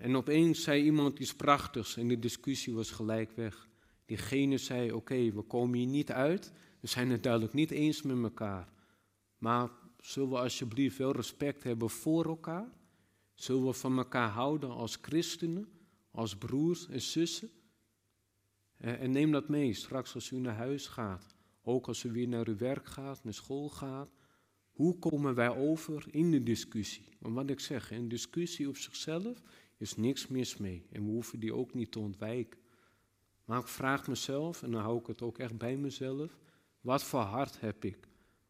En 0.01 0.15
opeens 0.15 0.63
zei 0.63 0.83
iemand 0.83 1.19
iets 1.19 1.35
prachtigs 1.35 1.97
en 1.97 2.07
de 2.07 2.19
discussie 2.19 2.73
was 2.73 2.91
gelijk 2.91 3.31
weg. 3.31 3.67
Diegene 4.05 4.57
zei: 4.57 4.91
Oké, 4.91 5.31
we 5.31 5.41
komen 5.41 5.77
hier 5.77 5.87
niet 5.87 6.11
uit, 6.11 6.51
we 6.79 6.87
zijn 6.87 7.09
het 7.09 7.23
duidelijk 7.23 7.53
niet 7.53 7.71
eens 7.71 8.01
met 8.01 8.23
elkaar. 8.23 8.73
Maar 9.37 9.69
zullen 9.99 10.29
we 10.29 10.37
alsjeblieft 10.37 10.97
wel 10.97 11.11
respect 11.11 11.63
hebben 11.63 11.89
voor 11.89 12.25
elkaar? 12.25 12.71
Zullen 13.33 13.65
we 13.65 13.73
van 13.73 13.97
elkaar 13.97 14.29
houden 14.29 14.69
als 14.69 14.97
christenen, 15.01 15.67
als 16.11 16.37
broers 16.37 16.87
en 16.87 17.01
zussen? 17.01 17.49
En 18.77 19.11
neem 19.11 19.31
dat 19.31 19.49
mee 19.49 19.73
straks 19.73 20.13
als 20.13 20.31
u 20.31 20.39
naar 20.39 20.55
huis 20.55 20.87
gaat, 20.87 21.35
ook 21.63 21.87
als 21.87 22.03
u 22.03 22.11
weer 22.11 22.27
naar 22.27 22.47
uw 22.47 22.57
werk 22.57 22.87
gaat, 22.87 23.23
naar 23.23 23.33
school 23.33 23.69
gaat. 23.69 24.09
Hoe 24.71 24.99
komen 24.99 25.35
wij 25.35 25.49
over 25.49 26.05
in 26.11 26.31
de 26.31 26.43
discussie? 26.43 27.09
Want 27.19 27.35
wat 27.35 27.49
ik 27.49 27.59
zeg, 27.59 27.91
een 27.91 28.07
discussie 28.07 28.67
op 28.67 28.77
zichzelf 28.77 29.41
is 29.81 29.95
niks 29.95 30.27
mis 30.27 30.57
mee 30.57 30.85
en 30.91 31.05
we 31.05 31.11
hoeven 31.11 31.39
die 31.39 31.53
ook 31.53 31.73
niet 31.73 31.91
te 31.91 31.99
ontwijken. 31.99 32.59
Maar 33.45 33.59
ik 33.59 33.67
vraag 33.67 34.07
mezelf, 34.07 34.63
en 34.63 34.71
dan 34.71 34.81
hou 34.81 34.99
ik 34.99 35.07
het 35.07 35.21
ook 35.21 35.37
echt 35.37 35.57
bij 35.57 35.77
mezelf, 35.77 36.39
wat 36.81 37.03
voor 37.03 37.19
hart 37.19 37.59
heb 37.59 37.85
ik? 37.85 38.07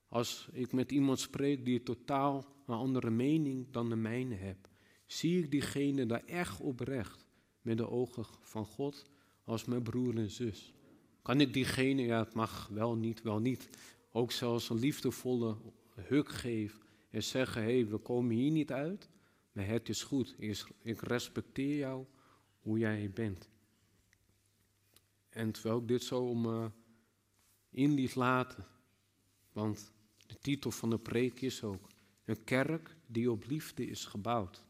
Als 0.08 0.50
ik 0.52 0.72
met 0.72 0.92
iemand 0.92 1.20
spreek 1.20 1.66
die 1.66 1.84
totaal 1.84 2.46
een 2.66 2.76
andere 2.76 3.10
mening 3.10 3.68
dan 3.72 3.90
de 3.90 3.96
mijne 3.96 4.36
heb, 4.36 4.70
zie 5.06 5.44
ik 5.44 5.52
diegene 5.52 6.06
daar 6.06 6.24
echt 6.26 6.62
oprecht 6.62 7.26
met 7.62 7.78
de 7.78 7.90
ogen 7.90 8.26
van 8.42 8.66
God 8.66 9.10
als 9.44 9.66
mijn 9.66 9.84
broer 9.84 10.18
en 10.18 10.32
zus? 10.32 10.74
Kan 11.22 11.42
ik 11.42 11.54
diegene, 11.54 12.02
ja 12.02 12.24
het 12.24 12.34
mag 12.34 12.68
wel 12.68 12.96
niet, 12.96 13.22
wel 13.22 13.40
niet, 13.40 13.70
ook 14.12 14.32
zelfs 14.32 14.70
een 14.70 14.80
liefdevolle 14.80 15.58
huk 15.96 16.30
geven 16.30 16.80
en 17.10 17.24
zeggen, 17.24 17.64
hé, 17.64 17.74
hey, 17.74 17.88
we 17.88 17.98
komen 17.98 18.36
hier 18.36 18.52
niet 18.52 18.72
uit, 18.72 19.10
maar 19.52 19.68
het 19.68 19.90
is 19.90 20.04
goed, 20.04 20.36
ik 20.82 21.02
respecteer 21.02 21.78
jou 21.78 22.06
hoe 22.60 22.80
jij 22.80 23.12
bent. 23.14 23.50
En 25.30 25.52
terwijl 25.52 25.78
ik 25.78 25.88
dit 25.88 26.04
zo 26.04 26.20
om 26.20 26.46
uh, 26.46 26.66
in 27.70 27.94
liet 27.94 28.16
laten, 28.16 28.66
want 29.52 29.92
de 30.28 30.38
titel 30.38 30.72
van 30.72 30.90
de 30.90 31.00
preek 31.00 31.42
is 31.42 31.64
ook 31.64 31.88
een 32.26 32.44
kerk 32.44 32.96
die 33.06 33.32
op 33.32 33.46
liefde 33.48 33.88
is 33.88 34.06
gebouwd. 34.06 34.64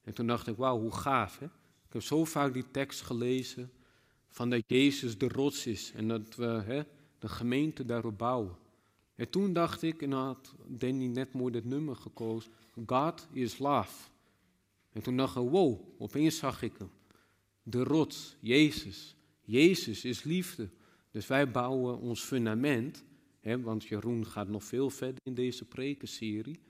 En 0.00 0.14
toen 0.14 0.26
dacht 0.26 0.46
ik, 0.46 0.56
wauw, 0.56 0.80
hoe 0.80 0.94
gaaf 0.94 1.38
hè. 1.38 1.46
Ik 1.86 1.96
heb 1.96 2.02
zo 2.02 2.24
vaak 2.24 2.52
die 2.52 2.70
tekst 2.70 3.00
gelezen 3.00 3.72
van 4.28 4.50
dat 4.50 4.62
Jezus 4.66 5.18
de 5.18 5.28
rots 5.28 5.66
is 5.66 5.92
en 5.92 6.08
dat 6.08 6.34
we 6.34 6.44
hè, 6.44 6.82
de 7.18 7.28
gemeente 7.28 7.84
daarop 7.84 8.18
bouwen. 8.18 8.56
En 9.14 9.30
toen 9.30 9.52
dacht 9.52 9.82
ik, 9.82 10.02
en 10.02 10.12
had 10.12 10.54
Danny 10.66 11.06
net 11.06 11.32
mooi 11.32 11.52
dat 11.52 11.64
nummer 11.64 11.96
gekozen, 11.96 12.52
God 12.86 13.28
is 13.32 13.58
love. 13.58 14.09
En 14.92 15.02
toen 15.02 15.16
dacht 15.16 15.36
ik, 15.36 15.50
wow, 15.50 15.80
opeens 15.98 16.36
zag 16.36 16.62
ik 16.62 16.72
hem. 16.78 16.90
De 17.62 17.82
rots, 17.82 18.36
Jezus. 18.40 19.16
Jezus 19.40 20.04
is 20.04 20.22
liefde. 20.22 20.70
Dus 21.10 21.26
wij 21.26 21.50
bouwen 21.50 21.98
ons 21.98 22.20
fundament, 22.22 23.04
hè, 23.40 23.60
want 23.60 23.84
Jeroen 23.84 24.26
gaat 24.26 24.48
nog 24.48 24.64
veel 24.64 24.90
verder 24.90 25.18
in 25.22 25.34
deze 25.34 25.64
prekenserie. 25.64 26.60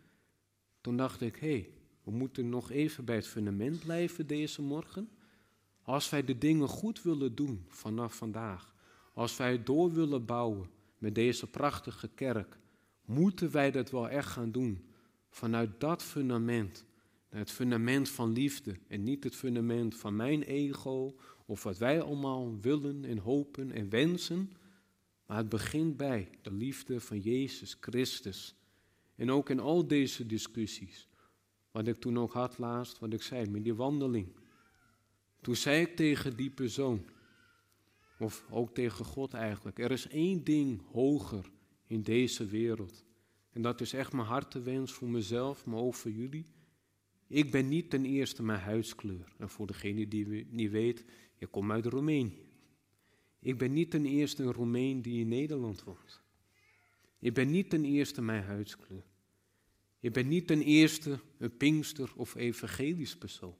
Toen 0.80 0.96
dacht 0.96 1.20
ik, 1.20 1.36
hé, 1.36 1.50
hey, 1.50 1.70
we 2.04 2.10
moeten 2.10 2.48
nog 2.48 2.70
even 2.70 3.04
bij 3.04 3.16
het 3.16 3.26
fundament 3.26 3.78
blijven 3.78 4.26
deze 4.26 4.62
morgen. 4.62 5.08
Als 5.82 6.10
wij 6.10 6.24
de 6.24 6.38
dingen 6.38 6.68
goed 6.68 7.02
willen 7.02 7.34
doen 7.34 7.64
vanaf 7.68 8.16
vandaag, 8.16 8.74
als 9.14 9.36
wij 9.36 9.62
door 9.62 9.92
willen 9.92 10.24
bouwen 10.24 10.70
met 10.98 11.14
deze 11.14 11.46
prachtige 11.46 12.08
kerk, 12.08 12.58
moeten 13.04 13.50
wij 13.50 13.70
dat 13.70 13.90
wel 13.90 14.08
echt 14.08 14.28
gaan 14.28 14.50
doen. 14.50 14.84
Vanuit 15.28 15.80
dat 15.80 16.02
fundament, 16.02 16.84
het 17.30 17.50
fundament 17.50 18.08
van 18.08 18.32
liefde 18.32 18.76
en 18.88 19.02
niet 19.02 19.24
het 19.24 19.36
fundament 19.36 19.96
van 19.96 20.16
mijn 20.16 20.42
ego 20.42 21.14
of 21.46 21.62
wat 21.62 21.78
wij 21.78 22.02
allemaal 22.02 22.60
willen 22.60 23.04
en 23.04 23.18
hopen 23.18 23.72
en 23.72 23.88
wensen. 23.88 24.52
Maar 25.26 25.36
het 25.36 25.48
begint 25.48 25.96
bij 25.96 26.28
de 26.42 26.52
liefde 26.52 27.00
van 27.00 27.18
Jezus 27.18 27.76
Christus. 27.80 28.54
En 29.14 29.30
ook 29.30 29.50
in 29.50 29.60
al 29.60 29.86
deze 29.86 30.26
discussies, 30.26 31.08
wat 31.70 31.86
ik 31.86 31.96
toen 31.96 32.18
ook 32.18 32.32
had 32.32 32.58
laatst, 32.58 32.98
wat 32.98 33.12
ik 33.12 33.22
zei 33.22 33.50
met 33.50 33.64
die 33.64 33.74
wandeling. 33.74 34.28
Toen 35.40 35.56
zei 35.56 35.80
ik 35.80 35.96
tegen 35.96 36.36
die 36.36 36.50
persoon, 36.50 37.04
of 38.18 38.44
ook 38.50 38.74
tegen 38.74 39.04
God 39.04 39.34
eigenlijk, 39.34 39.78
er 39.78 39.90
is 39.90 40.08
één 40.08 40.44
ding 40.44 40.82
hoger 40.92 41.50
in 41.86 42.02
deze 42.02 42.46
wereld. 42.46 43.04
En 43.52 43.62
dat 43.62 43.80
is 43.80 43.92
echt 43.92 44.12
mijn 44.12 44.26
hartewens 44.26 44.92
voor 44.92 45.08
mezelf, 45.08 45.66
maar 45.66 45.78
ook 45.78 45.94
voor 45.94 46.10
jullie. 46.10 46.46
Ik 47.30 47.50
ben 47.50 47.68
niet 47.68 47.90
ten 47.90 48.04
eerste 48.04 48.42
mijn 48.42 48.60
huidskleur. 48.60 49.32
En 49.38 49.48
voor 49.48 49.66
degene 49.66 50.08
die 50.08 50.46
niet 50.50 50.70
weet, 50.70 51.04
ik 51.38 51.50
kom 51.50 51.72
uit 51.72 51.86
Roemenië. 51.86 52.48
Ik 53.38 53.58
ben 53.58 53.72
niet 53.72 53.90
ten 53.90 54.06
eerste 54.06 54.42
een 54.42 54.52
Roemeen 54.52 55.02
die 55.02 55.20
in 55.20 55.28
Nederland 55.28 55.84
woont. 55.84 56.20
Ik 57.18 57.34
ben 57.34 57.50
niet 57.50 57.70
ten 57.70 57.84
eerste 57.84 58.22
mijn 58.22 58.42
huidskleur. 58.42 59.04
Ik 60.00 60.12
ben 60.12 60.28
niet 60.28 60.46
ten 60.46 60.62
eerste 60.62 61.20
een 61.38 61.56
pinkster 61.56 62.12
of 62.16 62.34
evangelisch 62.34 63.16
persoon. 63.16 63.56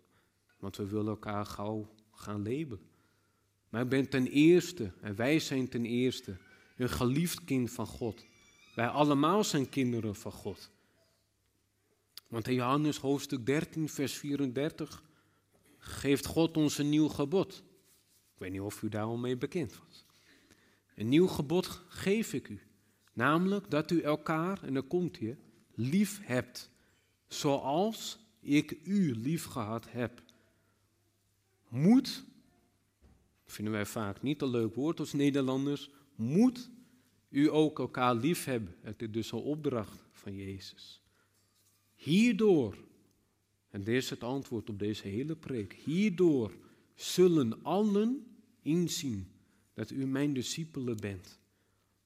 Want 0.59 0.77
we 0.77 0.87
willen 0.87 1.09
elkaar 1.09 1.47
gauw 1.47 1.95
gaan 2.13 2.43
labelen. 2.43 2.81
Maar 3.69 3.83
ik 3.83 3.89
ben 3.89 4.09
ten 4.09 4.27
eerste, 4.27 4.93
en 5.01 5.17
wij 5.17 5.39
zijn 5.39 5.69
ten 5.69 5.85
eerste, 5.85 6.37
een 6.77 6.89
geliefd 6.89 7.45
kind 7.45 7.71
van 7.71 7.87
God. 7.87 8.27
Wij 8.75 8.89
allemaal 8.89 9.45
zijn 9.45 9.69
kinderen 9.69 10.15
van 10.15 10.33
God. 10.33 10.71
Want 12.31 12.49
in 12.49 12.55
Johannes 12.55 12.97
hoofdstuk 12.97 13.47
13, 13.47 13.89
vers 13.89 14.13
34 14.13 15.03
geeft 15.79 16.27
God 16.27 16.57
ons 16.57 16.79
een 16.79 16.89
nieuw 16.89 17.09
gebod. 17.09 17.63
Ik 18.35 18.39
weet 18.39 18.51
niet 18.51 18.61
of 18.61 18.83
u 18.83 18.89
daar 18.89 19.05
al 19.05 19.17
mee 19.17 19.37
bekend 19.37 19.79
was. 19.87 20.05
Een 20.95 21.09
nieuw 21.09 21.27
gebod 21.27 21.67
geef 21.89 22.33
ik 22.33 22.49
u. 22.49 22.61
Namelijk 23.13 23.71
dat 23.71 23.91
u 23.91 24.01
elkaar, 24.01 24.63
en 24.63 24.75
dan 24.75 24.87
komt 24.87 25.17
hier, 25.17 25.39
lief 25.75 26.21
hebt. 26.23 26.71
Zoals 27.29 28.19
ik 28.41 28.79
u 28.85 29.15
lief 29.15 29.45
gehad 29.45 29.91
heb. 29.91 30.23
Moet, 31.69 32.25
vinden 33.47 33.73
wij 33.73 33.87
vaak 33.87 34.23
niet 34.23 34.43
een 34.43 34.51
leuk 34.51 34.75
woord 34.75 35.01
als 35.01 35.13
Nederlanders, 35.13 35.91
moet 36.15 36.71
u 37.29 37.51
ook 37.51 37.79
elkaar 37.79 38.15
lief 38.15 38.45
hebben. 38.45 38.77
Het 38.81 39.03
is 39.03 39.11
dus 39.11 39.33
een 39.33 39.39
opdracht 39.39 40.05
van 40.11 40.35
Jezus. 40.35 41.01
Hierdoor, 42.01 42.77
en 43.71 43.85
dit 43.85 43.95
is 43.97 44.11
het 44.11 44.23
antwoord 44.23 44.69
op 44.69 44.79
deze 44.79 45.09
hele 45.09 45.37
preek, 45.37 45.73
hierdoor 45.73 46.53
zullen 46.95 47.63
allen 47.63 48.27
inzien 48.63 49.29
dat 49.75 49.91
u 49.91 50.07
mijn 50.07 50.33
discipelen 50.33 50.97
bent. 50.97 51.39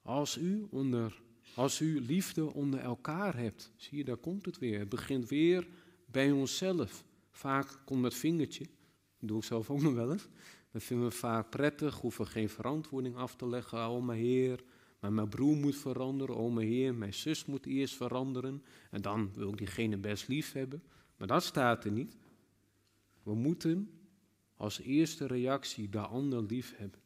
Als 0.02 0.38
u, 0.38 0.66
onder, 0.70 1.22
als 1.54 1.80
u 1.80 2.00
liefde 2.00 2.52
onder 2.52 2.80
elkaar 2.80 3.37
hebt, 3.37 3.72
zie 3.76 3.98
je, 3.98 4.04
daar 4.04 4.16
komt 4.16 4.46
het 4.46 4.59
weer. 4.59 4.78
Het 4.78 4.88
begint 4.88 5.28
weer 5.28 5.66
bij 6.07 6.30
onszelf. 6.30 7.04
Vaak 7.30 7.80
komt 7.85 8.02
dat 8.02 8.14
vingertje, 8.14 8.64
dat 9.18 9.28
doe 9.28 9.38
ik 9.38 9.44
zelf 9.44 9.70
ook 9.70 9.83
nog 9.83 9.94
wel 9.94 10.12
eens. 10.12 10.28
Dat 10.70 10.83
vinden 10.83 11.07
we 11.07 11.12
vaak 11.12 11.50
prettig, 11.50 12.00
hoeven 12.00 12.26
geen 12.26 12.48
verantwoording 12.48 13.16
af 13.16 13.37
te 13.37 13.48
leggen. 13.48 13.88
Oh 13.88 14.04
mijn 14.04 14.20
Heer, 14.20 14.64
maar 15.05 15.12
mijn 15.12 15.29
broer 15.29 15.57
moet 15.57 15.77
veranderen. 15.77 16.37
Oh 16.37 16.55
mijn 16.55 16.69
Heer, 16.69 16.95
mijn 16.95 17.14
zus 17.14 17.45
moet 17.45 17.67
eerst 17.67 17.95
veranderen. 17.95 18.62
En 18.90 19.03
dan 19.03 19.33
wil 19.35 19.49
ik 19.49 19.59
diegene 19.59 19.97
best 19.97 20.29
lief 20.29 20.53
hebben. 20.53 20.83
Maar 21.17 21.27
dat 21.27 21.45
staat 21.45 21.85
er 21.85 21.90
niet. 21.90 22.17
We 23.23 23.35
moeten 23.35 23.90
als 24.57 24.81
eerste 24.81 25.27
reactie 25.27 25.88
de 25.88 25.99
ander 25.99 26.43
lief 26.43 26.77
hebben. 26.77 27.01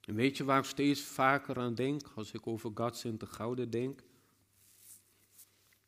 En 0.00 0.14
weet 0.14 0.36
je 0.36 0.44
waar 0.44 0.58
ik 0.58 0.64
steeds 0.64 1.00
vaker 1.00 1.58
aan 1.58 1.74
denk 1.74 2.10
als 2.14 2.32
ik 2.32 2.46
over 2.46 2.70
Gods 2.74 3.04
en 3.04 3.18
de 3.18 3.26
Gouden 3.26 3.70
denk? 3.70 4.02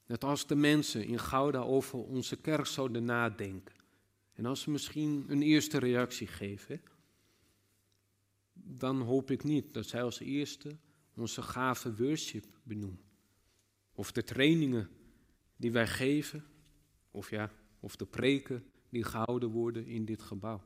Dat 0.06 0.24
als 0.24 0.46
de 0.46 0.56
mensen 0.56 1.04
in 1.04 1.18
Gouda 1.18 1.60
over 1.60 1.98
onze 1.98 2.36
kerk 2.36 2.66
zouden 2.66 3.04
nadenken. 3.04 3.74
En 4.32 4.46
als 4.46 4.60
ze 4.60 4.70
misschien 4.70 5.24
een 5.28 5.42
eerste 5.42 5.78
reactie 5.78 6.26
geven. 6.26 6.80
Dan 8.70 9.00
hoop 9.00 9.30
ik 9.30 9.44
niet 9.44 9.74
dat 9.74 9.86
zij 9.86 10.02
als 10.02 10.18
eerste 10.18 10.76
onze 11.14 11.42
gave 11.42 11.96
worship 11.96 12.46
benoemen. 12.62 13.00
Of 13.92 14.12
de 14.12 14.24
trainingen 14.24 14.88
die 15.56 15.72
wij 15.72 15.86
geven. 15.86 16.44
Of 17.10 17.30
ja, 17.30 17.52
of 17.80 17.96
de 17.96 18.06
preken 18.06 18.64
die 18.88 19.04
gehouden 19.04 19.50
worden 19.50 19.86
in 19.86 20.04
dit 20.04 20.22
gebouw. 20.22 20.62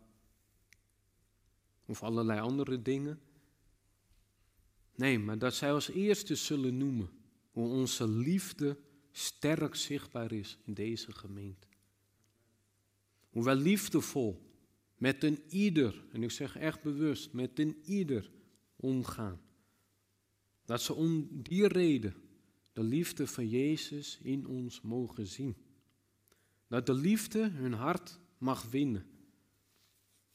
Of 1.87 2.03
allerlei 2.03 2.41
andere 2.41 2.83
dingen. 2.83 3.21
Nee, 4.95 5.19
maar 5.19 5.39
dat 5.39 5.55
zij 5.55 5.73
als 5.73 5.89
eerste 5.89 6.35
zullen 6.35 6.77
noemen 6.77 7.11
hoe 7.51 7.69
onze 7.69 8.09
liefde 8.09 8.79
sterk 9.11 9.75
zichtbaar 9.75 10.33
is 10.33 10.59
in 10.65 10.75
deze 10.75 11.13
gemeente. 11.13 11.67
Hoe 13.31 13.45
wij 13.45 13.55
liefdevol 13.55 14.52
met 15.03 15.25
een 15.25 15.43
ieder, 15.49 16.05
en 16.13 16.23
ik 16.23 16.31
zeg 16.31 16.57
echt 16.57 16.83
bewust, 16.83 17.33
met 17.33 17.59
een 17.59 17.81
ieder 17.85 18.31
omgaan. 18.77 19.41
Dat 20.65 20.83
ze 20.83 20.95
om 20.95 21.29
die 21.43 21.69
reden 21.69 22.15
de 22.73 22.83
liefde 22.83 23.27
van 23.27 23.49
Jezus 23.49 24.19
in 24.23 24.47
ons 24.47 24.81
mogen 24.81 25.27
zien. 25.27 25.57
Dat 26.67 26.87
de 26.87 26.95
liefde 26.95 27.49
hun 27.49 27.73
hart 27.73 28.21
mag 28.39 28.71
winnen. 28.71 29.07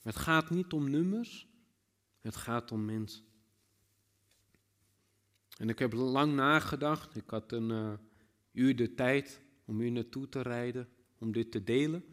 Het 0.01 0.15
gaat 0.15 0.49
niet 0.49 0.73
om 0.73 0.89
nummers, 0.89 1.47
het 2.21 2.35
gaat 2.35 2.71
om 2.71 2.85
mensen. 2.85 3.23
En 5.57 5.69
ik 5.69 5.79
heb 5.79 5.93
lang 5.93 6.33
nagedacht. 6.33 7.15
Ik 7.15 7.29
had 7.29 7.51
een 7.51 7.69
uh, 7.69 7.93
uur 8.51 8.75
de 8.75 8.93
tijd 8.93 9.41
om 9.65 9.79
hier 9.79 9.91
naartoe 9.91 10.29
te 10.29 10.41
rijden, 10.41 10.89
om 11.17 11.31
dit 11.31 11.51
te 11.51 11.63
delen. 11.63 12.03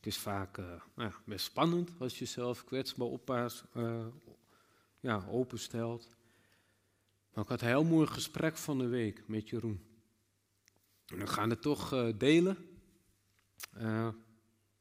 Het 0.00 0.08
is 0.08 0.18
vaak 0.18 0.58
uh, 0.58 0.80
nou, 0.94 1.12
best 1.24 1.44
spannend 1.44 1.90
als 1.98 2.12
je 2.12 2.18
jezelf 2.24 2.64
kwetsbaar 2.64 3.62
uh, 3.76 4.06
ja, 5.00 5.26
openstelt. 5.28 6.08
Maar 7.32 7.44
ik 7.44 7.50
had 7.50 7.60
een 7.60 7.66
heel 7.66 7.84
mooi 7.84 8.06
gesprek 8.06 8.56
van 8.56 8.78
de 8.78 8.86
week 8.86 9.28
met 9.28 9.48
Jeroen. 9.48 9.80
En 11.06 11.18
we 11.18 11.26
gaan 11.26 11.50
het 11.50 11.62
toch 11.62 12.12
delen. 12.16 12.56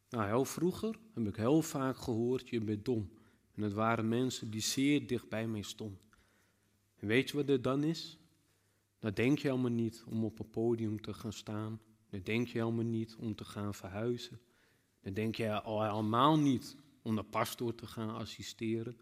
Nou, 0.10 0.26
heel 0.28 0.46
vroeger 0.46 1.00
heb 1.14 1.28
ik 1.28 1.36
heel 1.36 1.62
vaak 1.62 1.98
gehoord, 1.98 2.50
je 2.50 2.62
bent 2.62 2.86
dom. 2.86 3.10
En 3.56 3.62
het 3.62 3.74
waren 3.74 4.08
mensen 4.08 4.52
die 4.52 4.62
zeer 4.62 5.08
dicht 5.08 5.30
bij 5.30 5.48
mij 5.48 5.62
stonden. 5.62 6.02
En 6.96 7.08
weet 7.08 7.30
je 7.30 7.38
wat 7.38 7.50
er 7.50 7.62
dan 7.62 7.84
is? 7.84 8.18
Dan 9.00 9.14
denk 9.14 9.40
je 9.40 9.48
helemaal 9.48 9.72
niet 9.72 10.04
om 10.08 10.24
op 10.24 10.40
een 10.40 10.50
podium 10.50 11.02
te 11.02 11.14
gaan 11.14 11.34
staan. 11.34 11.82
Dan 12.10 12.22
denk 12.24 12.48
je 12.48 12.60
helemaal 12.60 12.86
niet 12.86 13.16
om 13.16 13.36
te 13.36 13.46
gaan 13.46 13.74
verhuizen. 13.74 14.40
Dan 15.02 15.14
denk 15.14 15.36
je 15.36 15.62
al 15.62 15.84
helemaal 15.84 16.38
niet 16.38 16.76
om 17.02 17.16
de 17.16 17.24
pastoor 17.24 17.76
te 17.76 17.88
gaan 17.88 18.16
assisteren. 18.16 18.98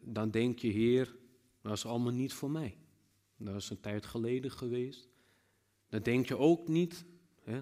Dan 0.00 0.30
denk 0.30 0.58
je, 0.58 0.68
Heer, 0.68 1.16
dat 1.62 1.72
is 1.72 1.86
allemaal 1.86 2.12
niet 2.12 2.32
voor 2.32 2.50
mij. 2.50 2.78
Dat 3.36 3.56
is 3.56 3.70
een 3.70 3.80
tijd 3.80 4.06
geleden 4.06 4.50
geweest. 4.50 5.08
Dan 5.88 6.02
denk 6.02 6.26
je 6.26 6.36
ook 6.36 6.68
niet, 6.68 7.04
hè, 7.42 7.60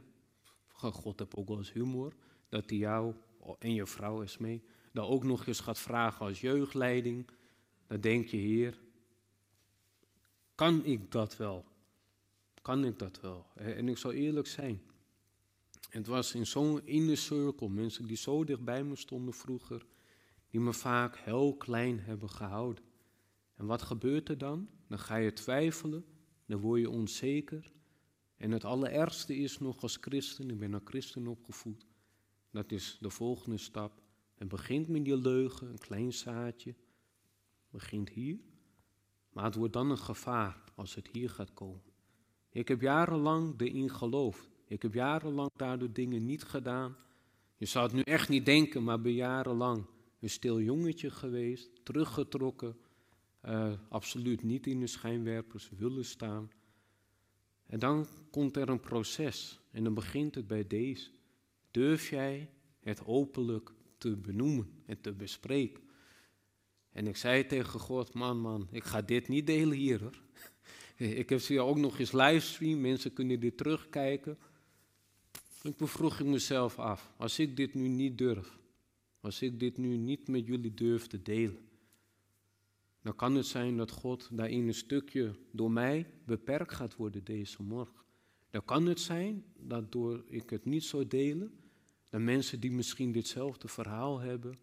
God 0.68 1.18
heeft 1.18 1.36
ook 1.36 1.48
wel 1.48 1.58
eens 1.58 1.72
humor, 1.72 2.14
dat 2.48 2.70
hij 2.70 2.78
jou 2.78 3.14
en 3.58 3.74
je 3.74 3.86
vrouw 3.86 4.20
is 4.20 4.38
mee, 4.38 4.62
dan 4.92 5.06
ook 5.06 5.24
nog 5.24 5.46
eens 5.46 5.60
gaat 5.60 5.78
vragen 5.78 6.26
als 6.26 6.40
jeugdleiding. 6.40 7.30
Dan 7.86 8.00
denk 8.00 8.26
je, 8.26 8.36
Heer, 8.36 8.80
kan 10.54 10.84
ik 10.84 11.10
dat 11.12 11.36
wel? 11.36 11.64
Kan 12.62 12.84
ik 12.84 12.98
dat 12.98 13.20
wel? 13.20 13.46
En 13.54 13.88
ik 13.88 13.98
zal 13.98 14.12
eerlijk 14.12 14.46
zijn. 14.46 14.80
Het 15.88 16.06
was 16.06 16.34
in 16.34 16.46
zo'n 16.46 16.86
inner 16.86 17.16
circle, 17.16 17.68
mensen 17.68 18.06
die 18.06 18.16
zo 18.16 18.44
dichtbij 18.44 18.84
me 18.84 18.96
stonden 18.96 19.34
vroeger, 19.34 19.86
die 20.50 20.60
me 20.60 20.72
vaak 20.72 21.16
heel 21.16 21.56
klein 21.56 22.00
hebben 22.00 22.30
gehouden. 22.30 22.84
En 23.54 23.66
wat 23.66 23.82
gebeurt 23.82 24.28
er 24.28 24.38
dan? 24.38 24.68
Dan 24.86 24.98
ga 24.98 25.16
je 25.16 25.32
twijfelen, 25.32 26.04
dan 26.46 26.60
word 26.60 26.80
je 26.80 26.90
onzeker. 26.90 27.72
En 28.36 28.50
het 28.50 28.64
allerergste 28.64 29.36
is 29.36 29.58
nog 29.58 29.82
als 29.82 29.98
christen, 30.00 30.50
ik 30.50 30.58
ben 30.58 30.74
als 30.74 30.82
christen 30.84 31.26
opgevoed, 31.26 31.86
dat 32.50 32.72
is 32.72 32.98
de 33.00 33.10
volgende 33.10 33.58
stap. 33.58 34.02
Het 34.34 34.48
begint 34.48 34.88
met 34.88 35.04
die 35.04 35.16
leugen, 35.16 35.68
een 35.68 35.78
klein 35.78 36.12
zaadje, 36.12 36.74
begint 37.70 38.08
hier. 38.08 38.38
Maar 39.32 39.44
het 39.44 39.54
wordt 39.54 39.72
dan 39.72 39.90
een 39.90 39.98
gevaar 39.98 40.64
als 40.74 40.94
het 40.94 41.08
hier 41.12 41.30
gaat 41.30 41.54
komen. 41.54 41.82
Ik 42.50 42.68
heb 42.68 42.80
jarenlang 42.80 43.60
erin 43.60 43.90
geloofd. 43.90 44.57
Ik 44.68 44.82
heb 44.82 44.94
jarenlang 44.94 45.50
daardoor 45.56 45.92
dingen 45.92 46.24
niet 46.24 46.42
gedaan. 46.42 46.96
Je 47.56 47.66
zou 47.66 47.86
het 47.86 47.94
nu 47.94 48.02
echt 48.02 48.28
niet 48.28 48.46
denken, 48.46 48.84
maar 48.84 49.00
ben 49.00 49.12
jarenlang 49.12 49.86
een 50.20 50.30
stil 50.30 50.60
jongetje 50.60 51.10
geweest, 51.10 51.84
teruggetrokken, 51.84 52.76
uh, 53.44 53.72
absoluut 53.88 54.42
niet 54.42 54.66
in 54.66 54.80
de 54.80 54.86
schijnwerpers 54.86 55.70
willen 55.76 56.04
staan. 56.04 56.50
En 57.66 57.78
dan 57.78 58.06
komt 58.30 58.56
er 58.56 58.68
een 58.68 58.80
proces 58.80 59.60
en 59.70 59.84
dan 59.84 59.94
begint 59.94 60.34
het 60.34 60.46
bij 60.46 60.66
deze. 60.66 61.10
Durf 61.70 62.08
jij 62.10 62.50
het 62.80 63.06
openlijk 63.06 63.72
te 63.98 64.16
benoemen 64.16 64.70
en 64.86 65.00
te 65.00 65.12
bespreken? 65.12 65.82
En 66.92 67.06
ik 67.06 67.16
zei 67.16 67.46
tegen 67.46 67.80
God, 67.80 68.14
man, 68.14 68.40
man, 68.40 68.68
ik 68.70 68.84
ga 68.84 69.02
dit 69.02 69.28
niet 69.28 69.46
delen 69.46 69.76
hier 69.76 70.00
hoor. 70.00 70.22
Ik 70.96 71.28
heb 71.28 71.40
ze 71.40 71.60
ook 71.60 71.76
nog 71.76 71.98
eens 71.98 72.12
livestream, 72.12 72.80
mensen 72.80 73.12
kunnen 73.12 73.40
dit 73.40 73.56
terugkijken. 73.56 74.38
Ik 75.62 75.76
bevroeg 75.76 76.20
ik 76.20 76.26
mezelf 76.26 76.78
af, 76.78 77.12
als 77.16 77.38
ik 77.38 77.56
dit 77.56 77.74
nu 77.74 77.88
niet 77.88 78.18
durf, 78.18 78.58
als 79.20 79.42
ik 79.42 79.60
dit 79.60 79.76
nu 79.76 79.96
niet 79.96 80.28
met 80.28 80.46
jullie 80.46 80.74
durf 80.74 81.06
te 81.06 81.22
delen, 81.22 81.68
dan 83.02 83.16
kan 83.16 83.34
het 83.34 83.46
zijn 83.46 83.76
dat 83.76 83.90
God 83.90 84.28
daarin 84.32 84.66
een 84.66 84.74
stukje 84.74 85.34
door 85.52 85.70
mij 85.70 86.10
beperkt 86.24 86.74
gaat 86.74 86.96
worden 86.96 87.24
deze 87.24 87.62
morgen. 87.62 88.04
Dan 88.50 88.64
kan 88.64 88.86
het 88.86 89.00
zijn 89.00 89.44
dat 89.56 89.92
door 89.92 90.24
ik 90.26 90.50
het 90.50 90.64
niet 90.64 90.84
zou 90.84 91.06
delen, 91.06 91.52
dat 92.10 92.20
mensen 92.20 92.60
die 92.60 92.72
misschien 92.72 93.12
ditzelfde 93.12 93.68
verhaal 93.68 94.18
hebben, 94.18 94.58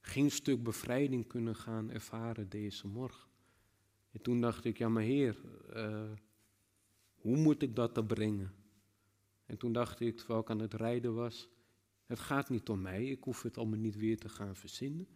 geen 0.00 0.30
stuk 0.30 0.62
bevrijding 0.62 1.26
kunnen 1.26 1.56
gaan 1.56 1.90
ervaren 1.90 2.48
deze 2.48 2.86
morgen. 2.86 3.28
En 4.12 4.22
toen 4.22 4.40
dacht 4.40 4.64
ik, 4.64 4.78
ja 4.78 4.88
maar 4.88 5.02
Heer, 5.02 5.36
uh, 5.74 6.10
hoe 7.14 7.36
moet 7.36 7.62
ik 7.62 7.76
dat 7.76 7.94
dan 7.94 8.06
brengen? 8.06 8.59
En 9.50 9.56
toen 9.56 9.72
dacht 9.72 10.00
ik, 10.00 10.16
terwijl 10.16 10.40
ik 10.40 10.50
aan 10.50 10.60
het 10.60 10.74
rijden 10.74 11.14
was, 11.14 11.48
het 12.06 12.18
gaat 12.18 12.48
niet 12.48 12.68
om 12.68 12.80
mij, 12.80 13.04
ik 13.04 13.24
hoef 13.24 13.42
het 13.42 13.58
allemaal 13.58 13.78
niet 13.78 13.96
weer 13.96 14.18
te 14.18 14.28
gaan 14.28 14.56
verzinnen. 14.56 15.06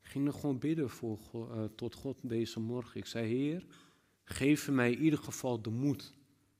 Ik 0.00 0.08
ging 0.08 0.26
er 0.26 0.32
gewoon 0.32 0.58
bidden 0.58 0.90
voor, 0.90 1.18
uh, 1.34 1.64
tot 1.64 1.94
God 1.94 2.28
deze 2.28 2.60
morgen. 2.60 3.00
Ik 3.00 3.06
zei, 3.06 3.26
Heer, 3.26 3.66
geef 4.24 4.70
mij 4.70 4.92
in 4.92 5.02
ieder 5.02 5.18
geval 5.18 5.62
de 5.62 5.70
moed 5.70 6.14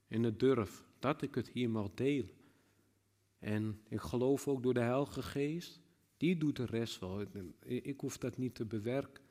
en 0.09 0.23
de 0.23 0.37
durf 0.37 0.85
dat 0.99 1.23
ik 1.23 1.35
het 1.35 1.49
hier 1.49 1.71
mag 1.71 1.91
delen. 1.95 2.31
En 3.39 3.81
ik 3.89 4.01
geloof 4.01 4.49
ook 4.49 4.63
door 4.63 4.75
de 4.75 4.81
Heilige 4.81 5.23
Geest, 5.23 5.81
die 6.17 6.37
doet 6.37 6.57
de 6.57 6.67
rest 6.67 7.01
wel. 7.01 7.25
Ik 7.65 8.01
hoef 8.01 8.19
dat 8.19 8.37
niet 8.37 8.55
te 8.55 8.65
bewerken. 8.65 9.25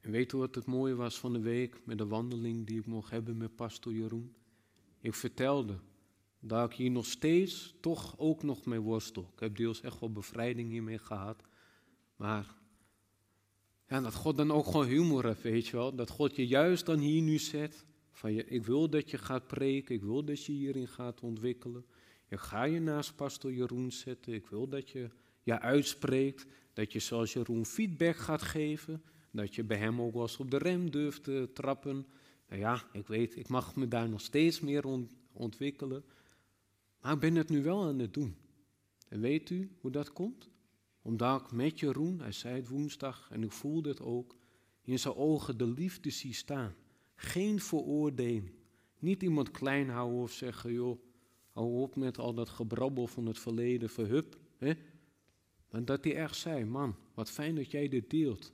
En 0.00 0.10
weet 0.10 0.32
u 0.32 0.36
wat 0.36 0.54
het 0.54 0.66
mooie 0.66 0.94
was 0.94 1.18
van 1.18 1.32
de 1.32 1.40
week 1.40 1.86
met 1.86 1.98
de 1.98 2.06
wandeling 2.06 2.66
die 2.66 2.78
ik 2.78 2.86
mocht 2.86 3.10
hebben 3.10 3.36
met 3.36 3.56
pastor 3.56 3.92
Jeroen? 3.92 4.34
Ik 5.00 5.14
vertelde 5.14 5.78
dat 6.40 6.70
ik 6.70 6.76
hier 6.76 6.90
nog 6.90 7.06
steeds 7.06 7.74
toch 7.80 8.18
ook 8.18 8.42
nog 8.42 8.64
mee 8.64 8.80
worstel. 8.80 9.30
Ik 9.34 9.40
heb 9.40 9.56
deels 9.56 9.80
echt 9.80 10.00
wel 10.00 10.12
bevrijding 10.12 10.70
hiermee 10.70 10.98
gehad. 10.98 11.42
Maar 12.16 12.54
ja, 13.88 14.00
dat 14.00 14.14
God 14.14 14.36
dan 14.36 14.50
ook 14.50 14.66
gewoon 14.66 14.86
humor 14.86 15.24
heeft, 15.24 15.42
weet 15.42 15.66
je 15.66 15.76
wel. 15.76 15.94
Dat 15.94 16.10
God 16.10 16.36
je 16.36 16.46
juist 16.46 16.86
dan 16.86 16.98
hier 16.98 17.22
nu 17.22 17.38
zet. 17.38 17.86
Van 18.10 18.32
je, 18.32 18.44
ik 18.44 18.64
wil 18.64 18.90
dat 18.90 19.10
je 19.10 19.18
gaat 19.18 19.46
preken, 19.46 19.94
ik 19.94 20.02
wil 20.02 20.24
dat 20.24 20.44
je 20.44 20.52
hierin 20.52 20.88
gaat 20.88 21.20
ontwikkelen. 21.20 21.84
Ik 22.28 22.38
ga 22.38 22.64
je 22.64 22.80
naast 22.80 23.16
pastor 23.16 23.52
Jeroen 23.52 23.92
zetten. 23.92 24.32
Ik 24.32 24.46
wil 24.46 24.68
dat 24.68 24.90
je 24.90 25.10
je 25.42 25.60
uitspreekt. 25.60 26.46
Dat 26.72 26.92
je 26.92 26.98
zoals 26.98 27.32
Jeroen 27.32 27.66
feedback 27.66 28.16
gaat 28.16 28.42
geven. 28.42 29.02
Dat 29.30 29.54
je 29.54 29.64
bij 29.64 29.76
hem 29.76 30.00
ook 30.00 30.12
wel 30.12 30.22
eens 30.22 30.36
op 30.36 30.50
de 30.50 30.58
rem 30.58 30.90
durft 30.90 31.24
te 31.24 31.50
trappen. 31.54 32.06
Nou 32.50 32.62
ja, 32.62 32.88
ik 32.92 33.06
weet, 33.06 33.36
ik 33.36 33.48
mag 33.48 33.76
me 33.76 33.88
daar 33.88 34.08
nog 34.08 34.20
steeds 34.20 34.60
meer 34.60 34.84
ontwikkelen. 35.32 36.04
Maar 37.00 37.12
ik 37.12 37.20
ben 37.20 37.34
het 37.34 37.48
nu 37.48 37.62
wel 37.62 37.84
aan 37.84 37.98
het 37.98 38.14
doen. 38.14 38.36
En 39.08 39.20
weet 39.20 39.50
u 39.50 39.76
hoe 39.80 39.90
dat 39.90 40.12
komt? 40.12 40.48
Omdat 41.02 41.40
ik 41.40 41.52
met 41.52 41.80
Jeroen, 41.80 42.20
hij 42.20 42.32
zei 42.32 42.54
het 42.54 42.68
woensdag 42.68 43.28
en 43.30 43.42
ik 43.42 43.52
voelde 43.52 43.88
het 43.88 44.00
ook, 44.00 44.36
in 44.82 44.98
zijn 44.98 45.14
ogen 45.14 45.58
de 45.58 45.66
liefde 45.66 46.10
zie 46.10 46.34
staan. 46.34 46.74
Geen 47.14 47.60
veroordeling. 47.60 48.52
Niet 48.98 49.22
iemand 49.22 49.50
klein 49.50 49.88
houden 49.88 50.20
of 50.20 50.32
zeggen, 50.32 50.72
joh, 50.72 51.00
hou 51.50 51.80
op 51.80 51.96
met 51.96 52.18
al 52.18 52.34
dat 52.34 52.48
gebrabbel 52.48 53.06
van 53.06 53.26
het 53.26 53.38
verleden, 53.38 53.90
verhup. 53.90 54.38
Hè? 54.56 54.72
Dat 55.84 56.04
hij 56.04 56.16
echt 56.16 56.36
zei, 56.36 56.64
man, 56.64 56.96
wat 57.14 57.30
fijn 57.30 57.54
dat 57.54 57.70
jij 57.70 57.88
dit 57.88 58.10
deelt. 58.10 58.52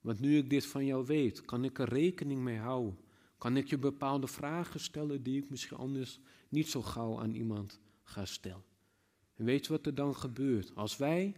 Want 0.00 0.20
nu 0.20 0.36
ik 0.36 0.50
dit 0.50 0.66
van 0.66 0.84
jou 0.84 1.06
weet, 1.06 1.40
kan 1.40 1.64
ik 1.64 1.78
er 1.78 1.88
rekening 1.88 2.40
mee 2.40 2.58
houden. 2.58 2.98
Kan 3.38 3.56
ik 3.56 3.68
je 3.68 3.78
bepaalde 3.78 4.26
vragen 4.26 4.80
stellen 4.80 5.22
die 5.22 5.42
ik 5.42 5.50
misschien 5.50 5.76
anders 5.76 6.20
niet 6.48 6.68
zo 6.68 6.82
gauw 6.82 7.20
aan 7.20 7.34
iemand 7.34 7.80
ga 8.02 8.24
stellen. 8.24 8.64
En 9.34 9.44
weet 9.44 9.66
je 9.66 9.72
wat 9.72 9.86
er 9.86 9.94
dan 9.94 10.16
gebeurt? 10.16 10.74
Als 10.74 10.96
wij 10.96 11.34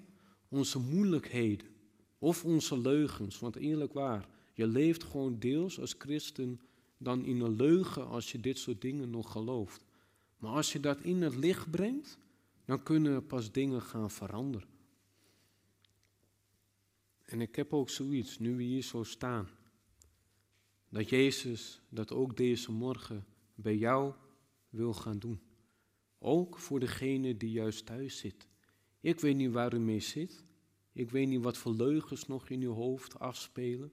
onze 0.48 0.78
moeilijkheden 0.78 1.66
of 2.18 2.44
onze 2.44 2.78
leugens, 2.78 3.38
want 3.38 3.56
eerlijk 3.56 3.92
waar, 3.92 4.28
je 4.54 4.66
leeft 4.66 5.04
gewoon 5.04 5.38
deels 5.38 5.80
als 5.80 5.94
christen 5.98 6.60
dan 6.98 7.24
in 7.24 7.40
een 7.40 7.56
leugen 7.56 8.06
als 8.06 8.32
je 8.32 8.40
dit 8.40 8.58
soort 8.58 8.80
dingen 8.80 9.10
nog 9.10 9.32
gelooft. 9.32 9.84
Maar 10.38 10.52
als 10.52 10.72
je 10.72 10.80
dat 10.80 11.00
in 11.00 11.22
het 11.22 11.36
licht 11.36 11.70
brengt, 11.70 12.18
dan 12.64 12.82
kunnen 12.82 13.26
pas 13.26 13.52
dingen 13.52 13.82
gaan 13.82 14.10
veranderen. 14.10 14.68
En 17.24 17.40
ik 17.40 17.56
heb 17.56 17.72
ook 17.72 17.90
zoiets, 17.90 18.38
nu 18.38 18.56
we 18.56 18.62
hier 18.62 18.82
zo 18.82 19.02
staan, 19.02 19.48
dat 20.90 21.08
Jezus 21.08 21.80
dat 21.88 22.12
ook 22.12 22.36
deze 22.36 22.72
morgen 22.72 23.26
bij 23.54 23.76
jou 23.76 24.14
wil 24.68 24.92
gaan 24.92 25.18
doen. 25.18 25.40
Ook 26.18 26.58
voor 26.58 26.80
degene 26.80 27.36
die 27.36 27.50
juist 27.50 27.86
thuis 27.86 28.18
zit. 28.18 28.48
Ik 29.00 29.20
weet 29.20 29.36
niet 29.36 29.52
waar 29.52 29.74
u 29.74 29.78
mee 29.78 30.00
zit. 30.00 30.44
Ik 30.92 31.10
weet 31.10 31.28
niet 31.28 31.42
wat 31.42 31.56
voor 31.56 31.74
leugens 31.74 32.26
nog 32.26 32.48
in 32.48 32.62
uw 32.62 32.72
hoofd 32.72 33.18
afspelen. 33.18 33.92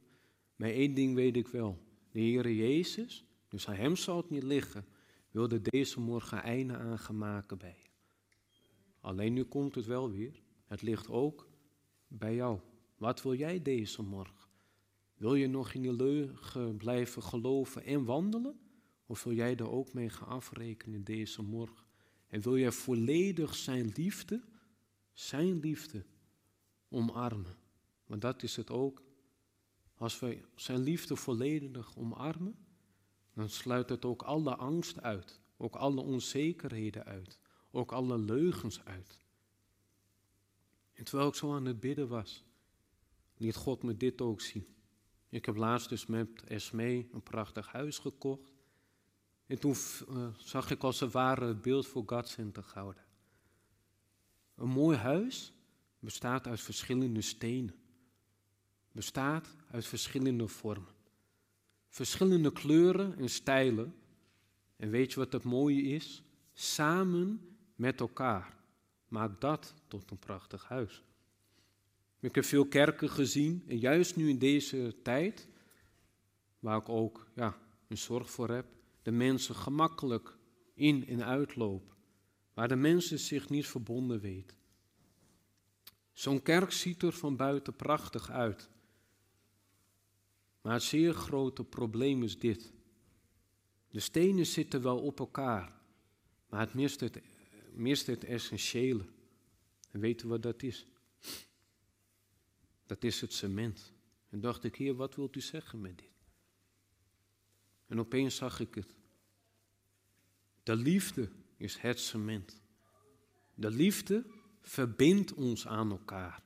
Maar 0.56 0.70
één 0.70 0.94
ding 0.94 1.16
weet 1.16 1.36
ik 1.36 1.48
wel. 1.48 1.78
De 2.12 2.20
Heere 2.20 2.56
Jezus, 2.56 3.26
dus 3.48 3.68
aan 3.68 3.76
hem 3.76 3.96
zal 3.96 4.18
het 4.18 4.30
niet 4.30 4.44
liggen, 4.44 4.86
wilde 5.32 5.62
deze 5.62 6.00
morgen 6.00 6.42
einde 6.42 6.78
aan 6.78 7.00
gaan 7.00 7.18
maken 7.18 7.58
bij 7.58 7.78
je. 7.84 7.90
Alleen 9.00 9.34
nu 9.34 9.44
komt 9.44 9.76
het 9.76 9.86
wel 9.86 10.12
weer. 10.12 10.42
Het 10.66 10.82
ligt 10.82 11.10
ook 11.10 11.48
bij 12.08 12.36
jou. 12.36 12.60
Wat 12.98 13.22
wil 13.22 13.34
jij 13.34 13.62
deze 13.62 14.02
morgen? 14.02 14.47
Wil 15.18 15.36
je 15.36 15.48
nog 15.48 15.74
in 15.74 15.82
die 15.82 15.94
leugen 15.94 16.78
blijven 16.78 17.24
geloven 17.24 17.84
en 17.84 18.06
wandelen? 18.06 18.60
Of 19.06 19.24
wil 19.24 19.34
jij 19.34 19.56
er 19.56 19.72
ook 19.72 19.94
mee 19.94 20.10
gaan 20.10 20.28
afrekenen 20.28 21.04
deze 21.04 21.42
morgen? 21.42 21.86
En 22.28 22.42
wil 22.42 22.58
jij 22.58 22.72
volledig 22.72 23.56
zijn 23.56 23.92
liefde, 23.96 24.44
zijn 25.14 25.60
liefde, 25.60 26.06
omarmen? 26.90 27.58
Want 28.06 28.22
dat 28.22 28.44
is 28.44 28.56
het 28.56 28.70
ook. 28.70 29.04
Als 29.96 30.20
wij 30.20 30.46
zijn 30.56 30.80
liefde 30.80 31.16
volledig 31.16 31.98
omarmen, 31.98 32.56
dan 33.34 33.50
sluit 33.50 33.90
het 33.90 34.06
ook 34.06 34.22
alle 34.22 34.56
angst 34.56 35.02
uit, 35.02 35.40
ook 35.58 35.76
alle 35.76 36.02
onzekerheden 36.02 37.06
uit, 37.06 37.40
ook 37.72 37.92
alle 37.92 38.18
leugens 38.18 38.86
uit. 38.86 39.20
En 40.94 41.04
terwijl 41.04 41.30
ik 41.30 41.36
zo 41.36 41.54
aan 41.54 41.66
het 41.66 41.80
bidden 41.80 42.08
was, 42.08 42.44
liet 43.38 43.56
God 43.56 43.84
me 43.84 43.98
dit 43.98 44.22
ook 44.22 44.42
zien. 44.42 44.77
Ik 45.30 45.46
heb 45.46 45.56
laatst 45.56 45.90
dus 45.90 46.06
met 46.06 46.44
Esme 46.44 47.08
een 47.12 47.24
prachtig 47.24 47.72
huis 47.72 47.98
gekocht. 47.98 48.52
En 49.46 49.60
toen 49.60 49.76
uh, 50.10 50.28
zag 50.38 50.72
ik 50.72 50.84
als 50.84 51.00
het 51.00 51.12
ware 51.12 51.46
het 51.46 51.62
beeld 51.62 51.88
voor 51.88 52.04
God 52.06 52.28
Center 52.28 52.64
Gouda. 52.64 53.06
Een 54.56 54.70
mooi 54.70 54.98
huis 54.98 55.54
bestaat 56.00 56.48
uit 56.48 56.62
verschillende 56.62 57.22
stenen. 57.22 57.76
Bestaat 58.92 59.56
uit 59.72 59.86
verschillende 59.86 60.48
vormen. 60.48 60.96
Verschillende 61.90 62.52
kleuren 62.52 63.18
en 63.18 63.30
stijlen. 63.30 63.96
En 64.76 64.90
weet 64.90 65.14
je 65.14 65.20
wat 65.20 65.34
het 65.34 65.44
mooie 65.44 65.82
is? 65.82 66.24
Samen 66.54 67.56
met 67.76 68.00
elkaar 68.00 68.58
maakt 69.08 69.42
dat 69.42 69.74
tot 69.88 70.12
een 70.12 70.20
prachtig 70.20 70.68
huis. 70.68 71.04
Ik 72.28 72.36
heb 72.36 72.44
veel 72.44 72.68
kerken 72.68 73.10
gezien 73.10 73.64
en 73.68 73.78
juist 73.78 74.16
nu 74.16 74.30
in 74.30 74.38
deze 74.38 74.96
tijd, 75.04 75.48
waar 76.60 76.78
ik 76.78 76.90
ook 76.90 77.28
ja, 77.36 77.58
een 77.88 77.98
zorg 77.98 78.32
voor 78.32 78.50
heb, 78.50 78.66
de 79.02 79.12
mensen 79.12 79.56
gemakkelijk 79.56 80.38
in 80.74 81.08
en 81.08 81.26
uitlopen, 81.26 81.96
waar 82.54 82.68
de 82.68 82.76
mensen 82.76 83.20
zich 83.20 83.50
niet 83.50 83.68
verbonden 83.68 84.20
weten. 84.20 84.58
Zo'n 86.14 86.42
kerk 86.42 86.72
ziet 86.72 87.04
er 87.04 87.14
van 87.14 87.36
buiten 87.36 87.76
prachtig 87.76 88.30
uit. 88.30 88.70
Maar 90.62 90.74
het 90.74 90.84
zeer 90.84 91.14
grote 91.14 91.64
probleem 91.64 92.24
is 92.24 92.40
dit. 92.40 92.74
De 93.90 94.00
stenen 94.00 94.46
zitten 94.46 94.82
wel 94.82 95.00
op 95.00 95.20
elkaar, 95.20 95.82
maar 96.50 96.60
het 96.60 96.74
mist 96.74 97.00
het, 97.00 97.22
mist 97.74 98.08
het 98.08 98.24
essentiële. 98.24 99.06
En 99.92 100.00
weten 100.00 100.28
wat 100.28 100.42
dat 100.42 100.64
is? 100.64 100.88
Dat 102.88 103.04
is 103.04 103.22
het 103.22 103.34
cement. 103.34 103.94
En 104.30 104.40
dacht 104.40 104.64
ik, 104.64 104.76
heer, 104.76 104.96
wat 104.96 105.16
wilt 105.16 105.36
u 105.36 105.42
zeggen 105.42 105.82
met 105.82 105.98
dit? 105.98 106.12
En 107.88 108.00
opeens 108.00 108.36
zag 108.36 108.60
ik 108.60 108.76
het. 108.76 108.96
De 110.64 110.76
liefde 110.76 111.30
is 111.58 111.78
het 111.78 112.00
cement. 112.00 112.62
De 113.54 113.72
liefde 113.72 114.26
verbindt 114.62 115.34
ons 115.34 115.68
aan 115.68 115.92
elkaar. 115.92 116.42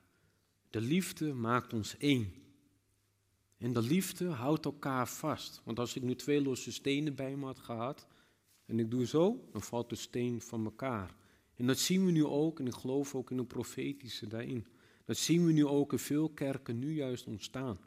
De 0.70 0.80
liefde 0.80 1.32
maakt 1.32 1.72
ons 1.72 1.96
één. 1.96 2.32
En 3.58 3.72
de 3.72 3.82
liefde 3.82 4.28
houdt 4.28 4.64
elkaar 4.64 5.08
vast. 5.08 5.60
Want 5.64 5.78
als 5.78 5.96
ik 5.96 6.02
nu 6.02 6.14
twee 6.14 6.42
losse 6.42 6.72
stenen 6.72 7.14
bij 7.14 7.36
me 7.36 7.44
had 7.44 7.58
gehad 7.58 8.06
en 8.66 8.78
ik 8.78 8.90
doe 8.90 9.06
zo, 9.06 9.48
dan 9.52 9.62
valt 9.62 9.88
de 9.88 9.96
steen 9.96 10.40
van 10.40 10.64
elkaar. 10.64 11.14
En 11.54 11.66
dat 11.66 11.78
zien 11.78 12.04
we 12.04 12.10
nu 12.10 12.24
ook, 12.24 12.60
en 12.60 12.66
ik 12.66 12.74
geloof 12.74 13.14
ook 13.14 13.30
in 13.30 13.36
de 13.36 13.44
profetische 13.44 14.26
daarin. 14.26 14.66
Dat 15.04 15.16
zien 15.16 15.46
we 15.46 15.52
nu 15.52 15.66
ook 15.66 15.92
in 15.92 15.98
veel 15.98 16.28
kerken 16.28 16.78
nu 16.78 16.94
juist 16.94 17.26
ontstaan. 17.26 17.78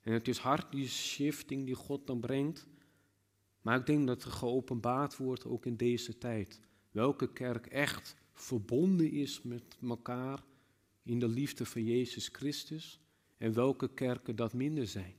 En 0.00 0.12
het 0.12 0.28
is 0.28 0.38
hard 0.38 0.72
die 0.72 0.88
shifting 0.88 1.66
die 1.66 1.74
God 1.74 2.06
dan 2.06 2.20
brengt. 2.20 2.66
Maar 3.62 3.78
ik 3.78 3.86
denk 3.86 4.06
dat 4.06 4.22
er 4.22 4.30
geopenbaard 4.30 5.16
wordt 5.16 5.44
ook 5.44 5.66
in 5.66 5.76
deze 5.76 6.18
tijd. 6.18 6.60
Welke 6.90 7.32
kerk 7.32 7.66
echt 7.66 8.16
verbonden 8.32 9.10
is 9.10 9.42
met 9.42 9.76
elkaar 9.82 10.42
in 11.02 11.18
de 11.18 11.28
liefde 11.28 11.66
van 11.66 11.84
Jezus 11.84 12.28
Christus. 12.32 13.00
En 13.36 13.52
welke 13.52 13.94
kerken 13.94 14.36
dat 14.36 14.52
minder 14.52 14.86
zijn. 14.86 15.14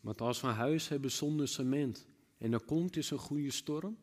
Want 0.00 0.20
als 0.20 0.40
we 0.40 0.48
een 0.48 0.54
huis 0.54 0.88
hebben 0.88 1.10
zonder 1.10 1.48
cement 1.48 2.06
en 2.38 2.52
er 2.52 2.64
komt 2.64 2.96
eens 2.96 3.10
een 3.10 3.18
goede 3.18 3.50
storm, 3.50 3.96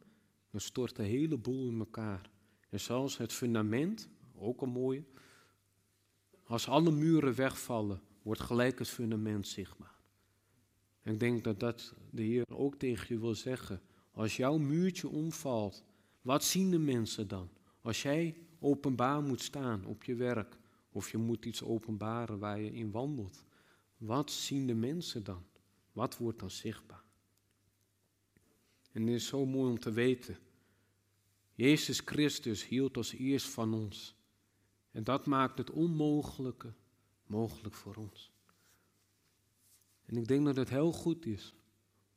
dan 0.52 0.62
stort 0.62 0.96
de 0.96 1.04
hele 1.04 1.38
boel 1.38 1.70
in 1.70 1.80
elkaar. 1.80 2.30
En 2.70 2.80
zelfs 2.80 3.18
het 3.18 3.34
fundament, 3.34 4.10
ook 4.36 4.62
een 4.62 4.70
mooie, 4.70 5.04
als 6.48 6.68
alle 6.68 6.92
muren 6.92 7.36
wegvallen, 7.36 8.02
wordt 8.22 8.42
gelijk 8.42 8.80
het 8.80 8.88
fundament 8.88 9.48
zichtbaar. 9.48 9.96
En 11.02 11.14
ik 11.14 11.20
denk 11.20 11.44
dat 11.44 11.60
dat 11.60 11.94
de 12.10 12.22
Heer 12.22 12.46
ook 12.50 12.76
tegen 12.76 13.16
je 13.16 13.22
wil 13.22 13.36
zeggen. 13.36 13.82
Als 14.12 14.38
jouw 14.38 14.58
muurtje 14.58 15.08
omvalt, 15.08 15.84
wat 16.22 16.44
zien 16.44 16.72
de 16.72 16.80
mensen 16.80 17.28
dan? 17.28 17.50
Als 17.82 18.02
jij 18.02 18.38
openbaar 18.60 19.22
moet 19.22 19.42
staan 19.42 19.86
op 19.86 20.04
je 20.04 20.16
werk, 20.16 20.58
of 20.92 21.12
je 21.12 21.18
moet 21.18 21.46
iets 21.46 21.64
openbaren 21.64 22.40
waar 22.40 22.60
je 22.60 22.74
in 22.74 22.92
wandelt, 22.92 23.44
wat 23.98 24.32
zien 24.32 24.68
de 24.68 24.74
mensen 24.74 25.24
dan? 25.24 25.44
Wat 25.92 26.18
wordt 26.18 26.40
dan 26.40 26.52
zichtbaar? 26.52 27.04
En 28.92 29.02
het 29.02 29.16
is 29.16 29.28
zo 29.28 29.46
mooi 29.46 29.70
om 29.70 29.80
te 29.80 29.92
weten. 29.92 30.38
Jezus 31.54 32.02
Christus 32.06 32.68
hield 32.68 32.98
ons 32.98 33.14
eerst 33.14 33.48
van 33.48 33.74
ons. 33.74 34.17
En 34.92 35.04
dat 35.04 35.26
maakt 35.26 35.58
het 35.58 35.72
onmogelijke 35.72 36.74
mogelijk 37.26 37.76
voor 37.76 37.96
ons. 37.96 38.32
En 40.06 40.18
ik 40.18 40.28
denk 40.28 40.46
dat 40.46 40.56
het 40.56 40.70
heel 40.70 40.92
goed 40.92 41.26
is 41.26 41.54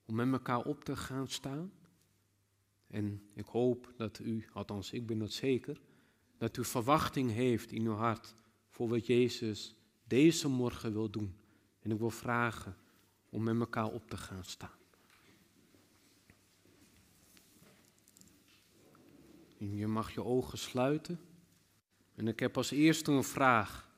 om 0.04 0.14
met 0.14 0.32
elkaar 0.32 0.64
op 0.64 0.84
te 0.84 0.96
gaan 0.96 1.28
staan. 1.28 1.72
En 2.86 3.22
ik 3.34 3.46
hoop 3.46 3.92
dat 3.96 4.18
u, 4.18 4.48
althans 4.52 4.92
ik 4.92 5.06
ben 5.06 5.18
dat 5.18 5.32
zeker, 5.32 5.80
dat 6.38 6.56
u 6.56 6.64
verwachting 6.64 7.30
heeft 7.30 7.72
in 7.72 7.86
uw 7.86 7.94
hart 7.94 8.34
voor 8.68 8.88
wat 8.88 9.06
Jezus 9.06 9.74
deze 10.04 10.48
morgen 10.48 10.92
wil 10.92 11.10
doen. 11.10 11.34
En 11.80 11.90
ik 11.90 11.98
wil 11.98 12.10
vragen 12.10 12.76
om 13.28 13.42
met 13.42 13.58
elkaar 13.58 13.88
op 13.88 14.10
te 14.10 14.16
gaan 14.16 14.44
staan. 14.44 14.78
Je 19.58 19.86
mag 19.86 20.14
je 20.14 20.24
ogen 20.24 20.58
sluiten. 20.58 21.20
En 22.20 22.28
ik 22.28 22.40
heb 22.40 22.56
als 22.56 22.70
eerste 22.70 23.12
een 23.12 23.24
vraag. 23.24 23.90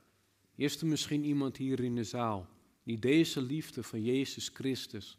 Eerst 0.56 0.82
misschien 0.82 1.24
iemand 1.24 1.56
hier 1.56 1.80
in 1.80 1.94
de 1.94 2.04
zaal 2.04 2.48
die 2.82 2.98
deze 2.98 3.42
liefde 3.42 3.82
van 3.82 4.02
Jezus 4.02 4.48
Christus 4.48 5.18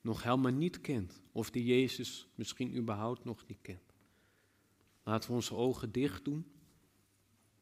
nog 0.00 0.22
helemaal 0.22 0.52
niet 0.52 0.80
kent. 0.80 1.22
Of 1.32 1.50
die 1.50 1.64
Jezus 1.64 2.28
misschien 2.34 2.76
überhaupt 2.76 3.24
nog 3.24 3.46
niet 3.46 3.58
kent. 3.62 3.94
Laten 5.02 5.28
we 5.28 5.34
onze 5.34 5.54
ogen 5.54 5.92
dicht 5.92 6.24
doen. 6.24 6.46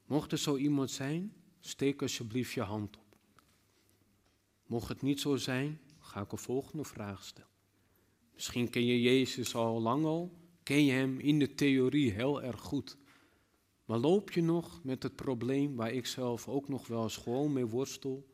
Mocht 0.06 0.32
er 0.32 0.38
zo 0.38 0.56
iemand 0.56 0.90
zijn, 0.90 1.32
steek 1.60 2.02
alsjeblieft 2.02 2.52
je 2.52 2.62
hand 2.62 2.96
op. 2.96 3.18
Mocht 4.66 4.88
het 4.88 5.02
niet 5.02 5.20
zo 5.20 5.36
zijn, 5.36 5.80
ga 5.98 6.20
ik 6.20 6.32
een 6.32 6.38
volgende 6.38 6.84
vraag 6.84 7.24
stellen. 7.24 7.50
Misschien 8.34 8.70
ken 8.70 8.84
je 8.84 9.00
Jezus 9.00 9.54
al 9.54 9.80
lang 9.80 10.04
al, 10.04 10.38
ken 10.62 10.84
je 10.84 10.92
Hem 10.92 11.18
in 11.18 11.38
de 11.38 11.54
theorie 11.54 12.12
heel 12.12 12.42
erg 12.42 12.60
goed. 12.60 12.96
Maar 13.88 13.98
loop 13.98 14.30
je 14.30 14.42
nog 14.42 14.84
met 14.84 15.02
het 15.02 15.16
probleem 15.16 15.76
waar 15.76 15.92
ik 15.92 16.06
zelf 16.06 16.48
ook 16.48 16.68
nog 16.68 16.86
wel 16.86 17.02
eens 17.02 17.16
gewoon 17.16 17.52
mee 17.52 17.66
worstel 17.66 18.26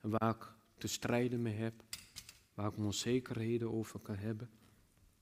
en 0.00 0.10
waar 0.10 0.34
ik 0.34 0.54
te 0.78 0.88
strijden 0.88 1.42
mee 1.42 1.54
heb, 1.54 1.74
waar 2.54 2.72
ik 2.72 2.76
onzekerheden 2.76 3.72
over 3.72 4.00
kan 4.00 4.16
hebben? 4.16 4.50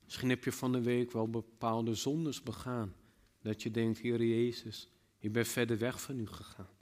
Misschien 0.05 0.29
heb 0.29 0.45
je 0.45 0.53
van 0.53 0.73
de 0.73 0.83
week 0.83 1.11
wel 1.11 1.31
bepaalde 1.31 1.95
zondes 1.95 2.43
begaan, 2.43 2.95
dat 3.43 3.63
je 3.63 3.71
denkt, 3.71 3.99
Heer 3.99 4.25
Jezus, 4.25 4.89
ik 5.19 5.33
ben 5.33 5.47
verder 5.47 5.79
weg 5.79 6.03
van 6.03 6.19
u 6.19 6.27
gegaan. 6.27 6.77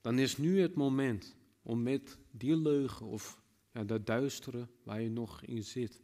Dan 0.00 0.18
is 0.18 0.36
nu 0.36 0.60
het 0.60 0.74
moment 0.74 1.36
om 1.62 1.82
met 1.82 2.18
die 2.30 2.56
leugen 2.56 3.06
of 3.06 3.42
ja, 3.72 3.84
dat 3.84 4.06
duistere 4.06 4.68
waar 4.82 5.02
je 5.02 5.10
nog 5.10 5.42
in 5.42 5.64
zit, 5.64 6.00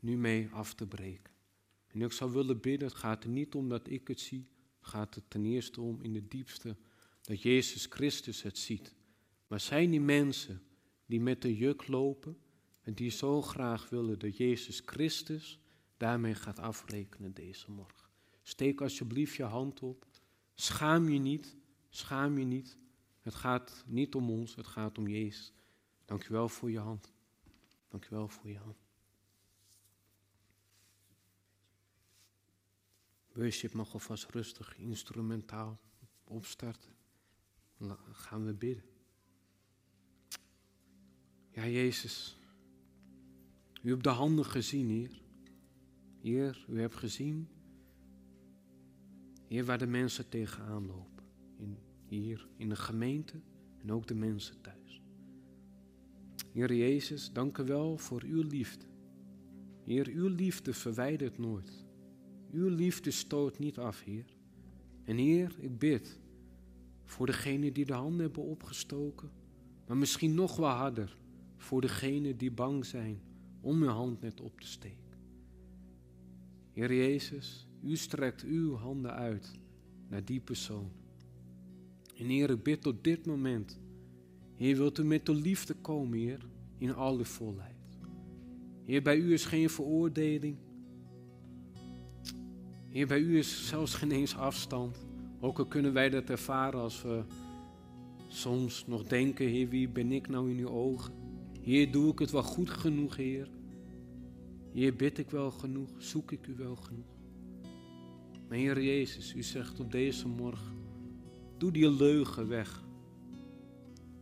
nu 0.00 0.16
mee 0.16 0.48
af 0.52 0.74
te 0.74 0.86
breken. 0.86 1.29
En 1.92 2.02
ik 2.02 2.12
zou 2.12 2.32
willen 2.32 2.60
bidden, 2.60 2.88
het 2.88 2.96
gaat 2.96 3.24
er 3.24 3.30
niet 3.30 3.54
om 3.54 3.68
dat 3.68 3.88
ik 3.88 4.08
het 4.08 4.20
zie, 4.20 4.48
het 4.78 4.88
gaat 4.88 5.16
er 5.16 5.22
ten 5.28 5.44
eerste 5.44 5.80
om 5.80 6.02
in 6.02 6.14
het 6.14 6.30
diepste 6.30 6.76
dat 7.22 7.42
Jezus 7.42 7.86
Christus 7.86 8.42
het 8.42 8.58
ziet. 8.58 8.94
Maar 9.46 9.60
zijn 9.60 9.90
die 9.90 10.00
mensen 10.00 10.62
die 11.06 11.20
met 11.20 11.42
de 11.42 11.56
juk 11.56 11.86
lopen 11.88 12.38
en 12.80 12.94
die 12.94 13.10
zo 13.10 13.42
graag 13.42 13.88
willen 13.88 14.18
dat 14.18 14.36
Jezus 14.36 14.82
Christus 14.84 15.60
daarmee 15.96 16.34
gaat 16.34 16.58
afrekenen 16.58 17.32
deze 17.32 17.70
morgen? 17.70 18.08
Steek 18.42 18.80
alsjeblieft 18.80 19.34
je 19.34 19.42
hand 19.42 19.82
op. 19.82 20.06
Schaam 20.54 21.08
je 21.08 21.18
niet, 21.18 21.56
schaam 21.88 22.38
je 22.38 22.44
niet. 22.44 22.78
Het 23.20 23.34
gaat 23.34 23.84
niet 23.86 24.14
om 24.14 24.30
ons, 24.30 24.54
het 24.54 24.66
gaat 24.66 24.98
om 24.98 25.08
Jezus. 25.08 25.52
Dank 26.04 26.28
u 26.28 26.32
wel 26.32 26.48
voor 26.48 26.70
je 26.70 26.78
hand. 26.78 27.12
Dank 27.88 28.04
u 28.04 28.08
wel 28.10 28.28
voor 28.28 28.48
je 28.48 28.58
hand. 28.58 28.89
Worship 33.32 33.72
mag 33.72 33.92
alvast 33.92 34.30
rustig, 34.30 34.78
instrumentaal 34.78 35.80
opstarten. 36.24 36.92
Dan 37.78 37.96
gaan 38.12 38.44
we 38.46 38.54
bidden. 38.54 38.84
Ja, 41.50 41.66
Jezus. 41.66 42.38
U 43.82 43.90
hebt 43.90 44.02
de 44.02 44.08
handen 44.08 44.44
gezien, 44.44 44.88
Heer. 44.88 45.22
Heer, 46.20 46.64
u 46.68 46.80
hebt 46.80 46.96
gezien 46.96 47.48
Heer, 49.48 49.64
waar 49.64 49.78
de 49.78 49.86
mensen 49.86 50.28
tegenaan 50.28 50.86
lopen. 50.86 51.24
In, 51.56 51.78
hier 52.06 52.48
in 52.56 52.68
de 52.68 52.76
gemeente 52.76 53.40
en 53.78 53.92
ook 53.92 54.06
de 54.06 54.14
mensen 54.14 54.60
thuis. 54.60 55.02
Heer 56.52 56.74
Jezus, 56.74 57.32
dank 57.32 57.58
u 57.58 57.64
wel 57.64 57.98
voor 57.98 58.22
uw 58.22 58.42
liefde. 58.42 58.84
Heer, 59.84 60.08
uw 60.08 60.28
liefde 60.28 60.74
verwijdert 60.74 61.38
nooit. 61.38 61.88
Uw 62.52 62.68
liefde 62.68 63.10
stoot 63.10 63.58
niet 63.58 63.78
af, 63.78 64.02
Heer. 64.02 64.36
En 65.04 65.16
Heer, 65.16 65.56
ik 65.58 65.78
bid 65.78 66.20
voor 67.04 67.26
degenen 67.26 67.72
die 67.72 67.84
de 67.84 67.92
handen 67.92 68.20
hebben 68.20 68.42
opgestoken, 68.42 69.30
maar 69.86 69.96
misschien 69.96 70.34
nog 70.34 70.56
wel 70.56 70.68
harder 70.68 71.16
voor 71.56 71.80
degenen 71.80 72.36
die 72.36 72.50
bang 72.50 72.86
zijn 72.86 73.20
om 73.60 73.82
hun 73.82 73.90
hand 73.90 74.20
net 74.20 74.40
op 74.40 74.60
te 74.60 74.66
steken. 74.66 75.18
Heer 76.72 76.94
Jezus, 76.94 77.66
u 77.82 77.96
strekt 77.96 78.44
uw 78.44 78.74
handen 78.74 79.12
uit 79.14 79.52
naar 80.08 80.24
die 80.24 80.40
persoon. 80.40 80.90
En 82.16 82.26
Heer, 82.26 82.50
ik 82.50 82.62
bid 82.62 82.82
tot 82.82 83.04
dit 83.04 83.26
moment. 83.26 83.80
Heer, 84.56 84.76
wilt 84.76 84.98
u 84.98 85.04
met 85.04 85.26
de 85.26 85.34
liefde 85.34 85.74
komen, 85.74 86.18
Heer, 86.18 86.46
in 86.78 86.94
alle 86.94 87.24
volheid. 87.24 87.98
Heer, 88.84 89.02
bij 89.02 89.16
u 89.16 89.32
is 89.32 89.44
geen 89.44 89.70
veroordeling. 89.70 90.56
Heer, 92.90 93.06
bij 93.06 93.18
u 93.18 93.38
is 93.38 93.68
zelfs 93.68 93.94
geen 93.94 94.10
eens 94.10 94.36
afstand. 94.36 95.06
Ook 95.40 95.58
al 95.58 95.66
kunnen 95.66 95.92
wij 95.92 96.10
dat 96.10 96.30
ervaren 96.30 96.80
als 96.80 97.02
we 97.02 97.22
soms 98.28 98.86
nog 98.86 99.04
denken, 99.04 99.46
Heer, 99.46 99.68
wie 99.68 99.88
ben 99.88 100.12
ik 100.12 100.28
nou 100.28 100.50
in 100.50 100.58
uw 100.58 100.68
ogen? 100.68 101.14
Heer, 101.60 101.92
doe 101.92 102.12
ik 102.12 102.18
het 102.18 102.30
wel 102.30 102.42
goed 102.42 102.70
genoeg, 102.70 103.16
Heer? 103.16 103.48
Heer, 104.72 104.96
bid 104.96 105.18
ik 105.18 105.30
wel 105.30 105.50
genoeg? 105.50 105.90
Zoek 105.98 106.32
ik 106.32 106.46
u 106.46 106.54
wel 106.56 106.76
genoeg? 106.76 107.18
Maar 108.48 108.58
Heer 108.58 108.82
Jezus, 108.82 109.34
u 109.34 109.42
zegt 109.42 109.80
op 109.80 109.92
deze 109.92 110.28
morgen, 110.28 110.76
doe 111.58 111.72
die 111.72 111.90
leugen 111.90 112.48
weg. 112.48 112.82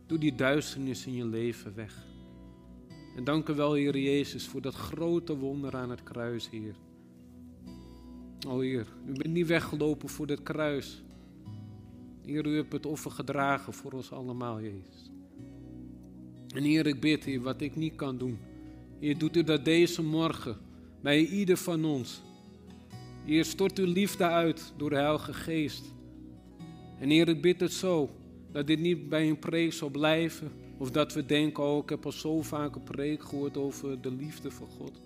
Doe 0.05 0.17
die 0.17 0.35
duisternis 0.35 1.05
in 1.05 1.13
je 1.13 1.25
leven 1.25 1.75
weg. 1.75 2.05
En 3.15 3.23
dank 3.23 3.49
u 3.49 3.53
wel, 3.53 3.73
Heer 3.73 3.97
Jezus, 3.97 4.47
voor 4.47 4.61
dat 4.61 4.75
grote 4.75 5.37
wonder 5.37 5.75
aan 5.75 5.89
het 5.89 6.03
kruis, 6.03 6.49
Heer. 6.49 6.75
O 8.47 8.59
Heer, 8.59 8.87
u 9.05 9.11
bent 9.11 9.33
niet 9.33 9.47
weggelopen 9.47 10.09
voor 10.09 10.27
dit 10.27 10.43
kruis. 10.43 11.03
Heer, 12.25 12.45
u 12.45 12.55
hebt 12.55 12.73
het 12.73 12.85
offer 12.85 13.11
gedragen 13.11 13.73
voor 13.73 13.91
ons 13.91 14.11
allemaal, 14.11 14.61
Jezus. 14.61 15.11
En 16.55 16.63
Heer, 16.63 16.87
ik 16.87 16.99
bid, 16.99 17.23
Heer, 17.23 17.41
wat 17.41 17.61
ik 17.61 17.75
niet 17.75 17.95
kan 17.95 18.17
doen. 18.17 18.37
Heer, 18.99 19.17
doet 19.17 19.37
u 19.37 19.43
dat 19.43 19.65
deze 19.65 20.03
morgen 20.03 20.57
bij 21.01 21.25
ieder 21.25 21.57
van 21.57 21.85
ons. 21.85 22.21
Heer, 23.25 23.45
stort 23.45 23.79
uw 23.79 23.85
liefde 23.85 24.23
uit 24.23 24.73
door 24.77 24.89
de 24.89 24.95
Heilige 24.95 25.33
Geest. 25.33 25.93
En 26.99 27.09
Heer, 27.09 27.27
ik 27.27 27.41
bid 27.41 27.59
het 27.59 27.73
zo, 27.73 28.09
dat 28.51 28.67
dit 28.67 28.79
niet 28.79 29.09
bij 29.09 29.29
een 29.29 29.39
preek 29.39 29.73
zal 29.73 29.89
blijven. 29.89 30.51
Of 30.77 30.91
dat 30.91 31.13
we 31.13 31.25
denken, 31.25 31.63
oh, 31.63 31.83
ik 31.83 31.89
heb 31.89 32.05
al 32.05 32.11
zo 32.11 32.41
vaak 32.41 32.75
een 32.75 32.83
preek 32.83 33.23
gehoord 33.23 33.57
over 33.57 34.01
de 34.01 34.11
liefde 34.11 34.51
van 34.51 34.67
God. 34.67 35.01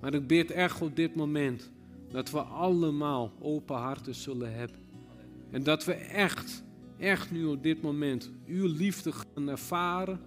Maar 0.00 0.14
ik 0.14 0.26
bid 0.26 0.50
echt 0.50 0.82
op 0.82 0.96
dit 0.96 1.14
moment 1.14 1.70
dat 2.10 2.30
we 2.30 2.40
allemaal 2.40 3.32
open 3.40 3.76
harten 3.76 4.14
zullen 4.14 4.54
hebben. 4.54 4.80
En 5.50 5.62
dat 5.62 5.84
we 5.84 5.92
echt, 5.92 6.64
echt 6.98 7.30
nu 7.30 7.44
op 7.44 7.62
dit 7.62 7.82
moment 7.82 8.30
uw 8.46 8.66
liefde 8.66 9.12
gaan 9.12 9.48
ervaren. 9.48 10.20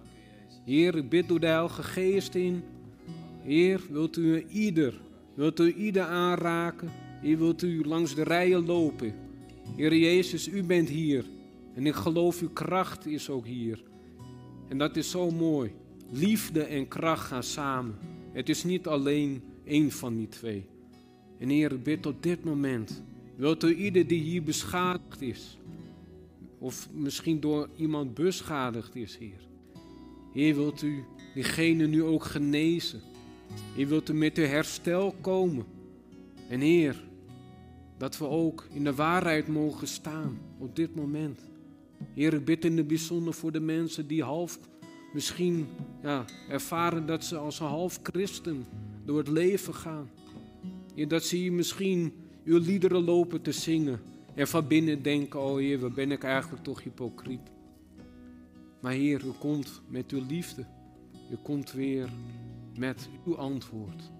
Heer, 0.64 0.96
ik 0.96 1.08
bid 1.08 1.28
door 1.28 1.40
de 1.40 1.46
Heilige 1.46 1.82
Geest 1.82 2.34
in. 2.34 2.62
Heer, 3.42 3.80
wilt 3.90 4.16
u 4.16 4.44
ieder, 4.48 5.00
wilt 5.34 5.60
u 5.60 5.74
ieder 5.74 6.04
aanraken? 6.04 6.90
Heer, 7.20 7.38
wilt 7.38 7.62
u 7.62 7.84
langs 7.84 8.14
de 8.14 8.22
rijen 8.22 8.66
lopen? 8.66 9.14
Heer 9.76 9.96
Jezus, 9.96 10.48
u 10.48 10.62
bent 10.62 10.88
hier. 10.88 11.24
En 11.74 11.86
ik 11.86 11.94
geloof 11.94 12.40
uw 12.40 12.52
kracht 12.52 13.06
is 13.06 13.30
ook 13.30 13.46
hier. 13.46 13.82
En 14.68 14.78
dat 14.78 14.96
is 14.96 15.10
zo 15.10 15.30
mooi. 15.30 15.72
Liefde 16.10 16.62
en 16.62 16.88
kracht 16.88 17.26
gaan 17.26 17.42
samen. 17.42 17.94
Het 18.32 18.48
is 18.48 18.64
niet 18.64 18.86
alleen 18.86 19.42
één 19.64 19.90
van 19.90 20.16
die 20.16 20.28
twee. 20.28 20.66
En 21.42 21.48
Heer, 21.48 21.72
ik 21.72 21.82
bid 21.82 22.06
op 22.06 22.22
dit 22.22 22.44
moment. 22.44 23.02
Wilt 23.36 23.64
u 23.64 23.74
ieder 23.74 24.06
die 24.06 24.20
hier 24.20 24.42
beschadigd 24.42 25.20
is, 25.20 25.58
of 26.58 26.88
misschien 26.92 27.40
door 27.40 27.68
iemand 27.76 28.14
beschadigd 28.14 28.96
is, 28.96 29.16
Heer. 29.16 29.48
Heer, 30.32 30.54
wilt 30.54 30.82
u 30.82 31.04
diegene 31.34 31.86
nu 31.86 32.02
ook 32.02 32.24
genezen. 32.24 33.00
Heer, 33.74 33.88
wilt 33.88 34.08
u 34.08 34.14
met 34.14 34.38
uw 34.38 34.44
herstel 34.44 35.14
komen. 35.20 35.64
En 36.48 36.60
Heer, 36.60 37.04
dat 37.98 38.18
we 38.18 38.26
ook 38.26 38.66
in 38.72 38.84
de 38.84 38.94
waarheid 38.94 39.48
mogen 39.48 39.88
staan 39.88 40.38
op 40.58 40.76
dit 40.76 40.94
moment. 40.94 41.40
Heer, 42.14 42.34
ik 42.34 42.44
bid 42.44 42.64
in 42.64 42.76
het 42.76 42.86
bijzonder 42.86 43.34
voor 43.34 43.52
de 43.52 43.60
mensen 43.60 44.06
die 44.06 44.22
half 44.22 44.58
misschien 45.12 45.66
ja, 46.02 46.24
ervaren 46.48 47.06
dat 47.06 47.24
ze 47.24 47.36
als 47.36 47.60
een 47.60 47.66
half 47.66 47.98
christen 48.02 48.64
door 49.04 49.18
het 49.18 49.28
leven 49.28 49.74
gaan. 49.74 50.10
Heer, 50.94 51.08
dat 51.08 51.24
ze 51.24 51.36
hier 51.36 51.52
misschien 51.52 52.12
uw 52.44 52.58
liederen 52.58 53.04
lopen 53.04 53.42
te 53.42 53.52
zingen 53.52 54.00
en 54.34 54.48
van 54.48 54.66
binnen 54.66 55.02
denken, 55.02 55.40
oh 55.40 55.56
Heer, 55.56 55.78
wat 55.78 55.94
ben 55.94 56.10
ik 56.10 56.24
eigenlijk 56.24 56.62
toch 56.62 56.82
hypocriet. 56.82 57.50
Maar 58.80 58.92
Heer, 58.92 59.24
u 59.24 59.30
komt 59.38 59.82
met 59.88 60.10
uw 60.10 60.26
liefde. 60.28 60.66
U 61.30 61.36
komt 61.42 61.72
weer 61.72 62.08
met 62.78 63.08
uw 63.24 63.36
antwoord. 63.36 64.10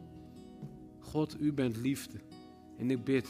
God, 0.99 1.37
u 1.41 1.53
bent 1.53 1.77
liefde. 1.77 2.18
En 2.79 2.91
ik 2.91 3.05
bid, 3.05 3.29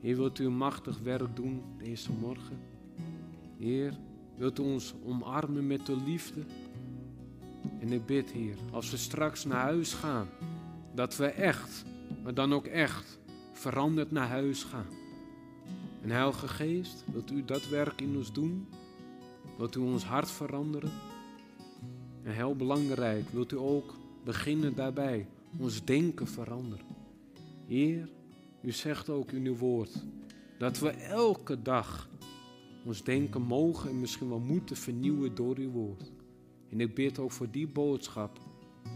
Heer, 0.00 0.16
wilt 0.16 0.38
u 0.38 0.44
een 0.44 0.56
machtig 0.56 0.98
werk 0.98 1.36
doen 1.36 1.62
deze 1.78 2.12
morgen? 2.12 2.58
Heer, 3.58 3.98
wilt 4.36 4.58
u 4.58 4.62
ons 4.62 4.94
omarmen 5.04 5.66
met 5.66 5.86
de 5.86 5.96
liefde? 5.96 6.40
En 7.78 7.92
ik 7.92 8.06
bid, 8.06 8.30
Heer, 8.30 8.56
als 8.70 8.90
we 8.90 8.96
straks 8.96 9.44
naar 9.44 9.62
huis 9.62 9.92
gaan, 9.92 10.28
dat 10.94 11.16
we 11.16 11.26
echt, 11.26 11.84
maar 12.22 12.34
dan 12.34 12.52
ook 12.52 12.66
echt, 12.66 13.18
veranderd 13.52 14.10
naar 14.10 14.28
huis 14.28 14.62
gaan. 14.62 14.86
En 16.02 16.10
Heilige 16.10 16.48
Geest, 16.48 17.04
wilt 17.12 17.30
u 17.30 17.44
dat 17.44 17.68
werk 17.68 18.00
in 18.00 18.16
ons 18.16 18.32
doen? 18.32 18.66
Wilt 19.56 19.76
u 19.76 19.80
ons 19.80 20.04
hart 20.04 20.30
veranderen? 20.30 20.90
En 22.22 22.32
heel 22.32 22.56
belangrijk, 22.56 23.28
wilt 23.28 23.52
u 23.52 23.56
ook 23.56 23.94
beginnen 24.24 24.74
daarbij, 24.74 25.26
ons 25.58 25.84
denken 25.84 26.26
veranderen? 26.26 26.86
Heer, 27.66 28.08
u 28.62 28.72
zegt 28.72 29.08
ook 29.08 29.32
in 29.32 29.46
uw 29.46 29.56
woord 29.56 30.04
dat 30.58 30.78
we 30.78 30.90
elke 30.90 31.62
dag 31.62 32.08
ons 32.84 33.04
denken 33.04 33.42
mogen 33.42 33.90
en 33.90 34.00
misschien 34.00 34.28
wel 34.28 34.38
moeten 34.38 34.76
vernieuwen 34.76 35.34
door 35.34 35.56
uw 35.56 35.70
woord. 35.70 36.12
En 36.70 36.80
ik 36.80 36.94
bid 36.94 37.18
ook 37.18 37.32
voor 37.32 37.50
die 37.50 37.68
boodschap, 37.68 38.38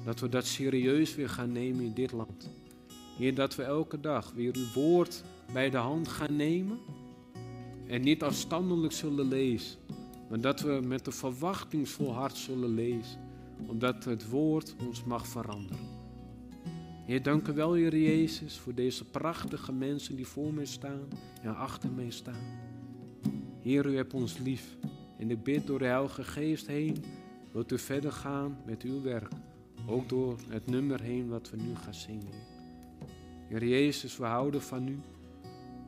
dat 0.05 0.20
we 0.20 0.29
dat 0.29 0.47
serieus 0.47 1.14
weer 1.14 1.29
gaan 1.29 1.53
nemen 1.53 1.85
in 1.85 1.95
dit 1.95 2.12
land. 2.12 2.51
Heer, 3.17 3.35
dat 3.35 3.55
we 3.55 3.62
elke 3.62 4.01
dag 4.01 4.33
weer 4.33 4.55
uw 4.57 4.73
woord 4.75 5.25
bij 5.53 5.71
de 5.71 5.77
hand 5.77 6.09
gaan 6.09 6.37
nemen 6.37 6.79
en 7.87 8.01
niet 8.01 8.23
afstandelijk 8.23 8.93
zullen 8.93 9.29
lezen, 9.29 9.79
maar 10.29 10.41
dat 10.41 10.61
we 10.61 10.81
met 10.87 11.07
een 11.07 11.12
verwachtingsvol 11.12 12.12
hart 12.12 12.37
zullen 12.37 12.75
lezen, 12.75 13.21
omdat 13.67 14.05
het 14.05 14.29
woord 14.29 14.75
ons 14.87 15.05
mag 15.05 15.27
veranderen. 15.27 16.03
Heer, 17.07 17.23
dank 17.23 17.49
u 17.49 17.53
wel, 17.53 17.73
Heer 17.73 17.97
Jezus, 17.97 18.59
voor 18.59 18.75
deze 18.75 19.05
prachtige 19.05 19.73
mensen 19.73 20.17
die 20.17 20.27
voor 20.27 20.55
mij 20.55 20.65
staan 20.65 21.09
en 21.43 21.57
achter 21.57 21.91
mij 21.91 22.11
staan. 22.11 22.62
Heer, 23.61 23.87
u 23.87 23.97
hebt 23.97 24.15
ons 24.15 24.39
lief. 24.39 24.77
En 25.19 25.31
ik 25.31 25.43
bid 25.43 25.67
door 25.67 25.79
de 25.79 25.85
Heilige 25.85 26.25
Geest 26.25 26.67
heen, 26.67 27.05
wilt 27.53 27.73
u 27.73 27.79
verder 27.79 28.12
gaan 28.12 28.57
met 28.67 28.83
uw 28.83 29.03
werk. 29.03 29.33
Ook 29.87 30.09
door 30.09 30.37
het 30.49 30.67
nummer 30.67 31.01
heen 31.01 31.29
wat 31.29 31.51
we 31.51 31.57
nu 31.57 31.75
gaan 31.75 31.95
zingen. 31.95 32.54
Heer 33.55 33.69
Jezus, 33.69 34.17
we 34.17 34.25
houden 34.25 34.63
van 34.63 34.89
u. 34.89 35.01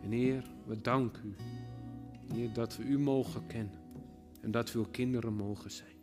En 0.02 0.10
Heer, 0.10 0.44
we 0.66 0.80
danken 0.80 1.24
u. 1.24 1.34
Heer, 2.34 2.52
dat 2.52 2.76
we 2.76 2.82
u 2.84 2.98
mogen 2.98 3.46
kennen. 3.46 3.80
En 4.42 4.50
dat 4.50 4.72
we 4.72 4.78
uw 4.78 4.86
kinderen 4.90 5.32
mogen 5.32 5.70
zijn. 5.70 5.96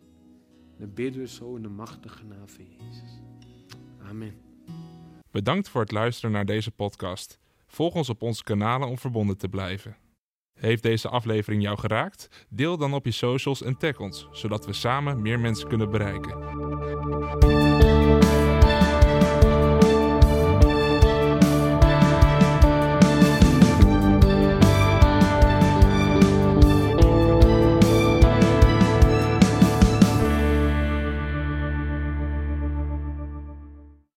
Dan 0.78 0.94
bidden 0.94 1.22
we 1.22 1.28
zo 1.28 1.56
in 1.56 1.62
de 1.62 1.70
machtige 1.70 2.26
naam 2.26 2.48
van 2.48 2.66
Jezus. 2.66 3.22
Amen. 4.10 4.34
Bedankt 5.32 5.70
voor 5.70 5.82
het 5.82 5.92
luisteren 5.92 6.32
naar 6.32 6.46
deze 6.46 6.72
podcast. 6.72 7.40
Volg 7.68 7.96
ons 7.96 8.10
op 8.10 8.22
onze 8.22 8.44
kanalen 8.44 8.88
om 8.88 8.98
verbonden 8.98 9.38
te 9.38 9.50
blijven. 9.50 9.98
Heeft 10.60 10.84
deze 10.84 11.10
aflevering 11.10 11.62
jou 11.62 11.78
geraakt? 11.78 12.46
Deel 12.50 12.78
dan 12.78 12.94
op 12.94 13.06
je 13.06 13.12
socials 13.12 13.62
en 13.62 13.78
tag 13.78 14.00
ons, 14.00 14.28
zodat 14.32 14.66
we 14.66 14.74
samen 14.74 15.22
meer 15.22 15.40
mensen 15.40 15.68
kunnen 15.68 15.92
bereiken. 15.92 17.63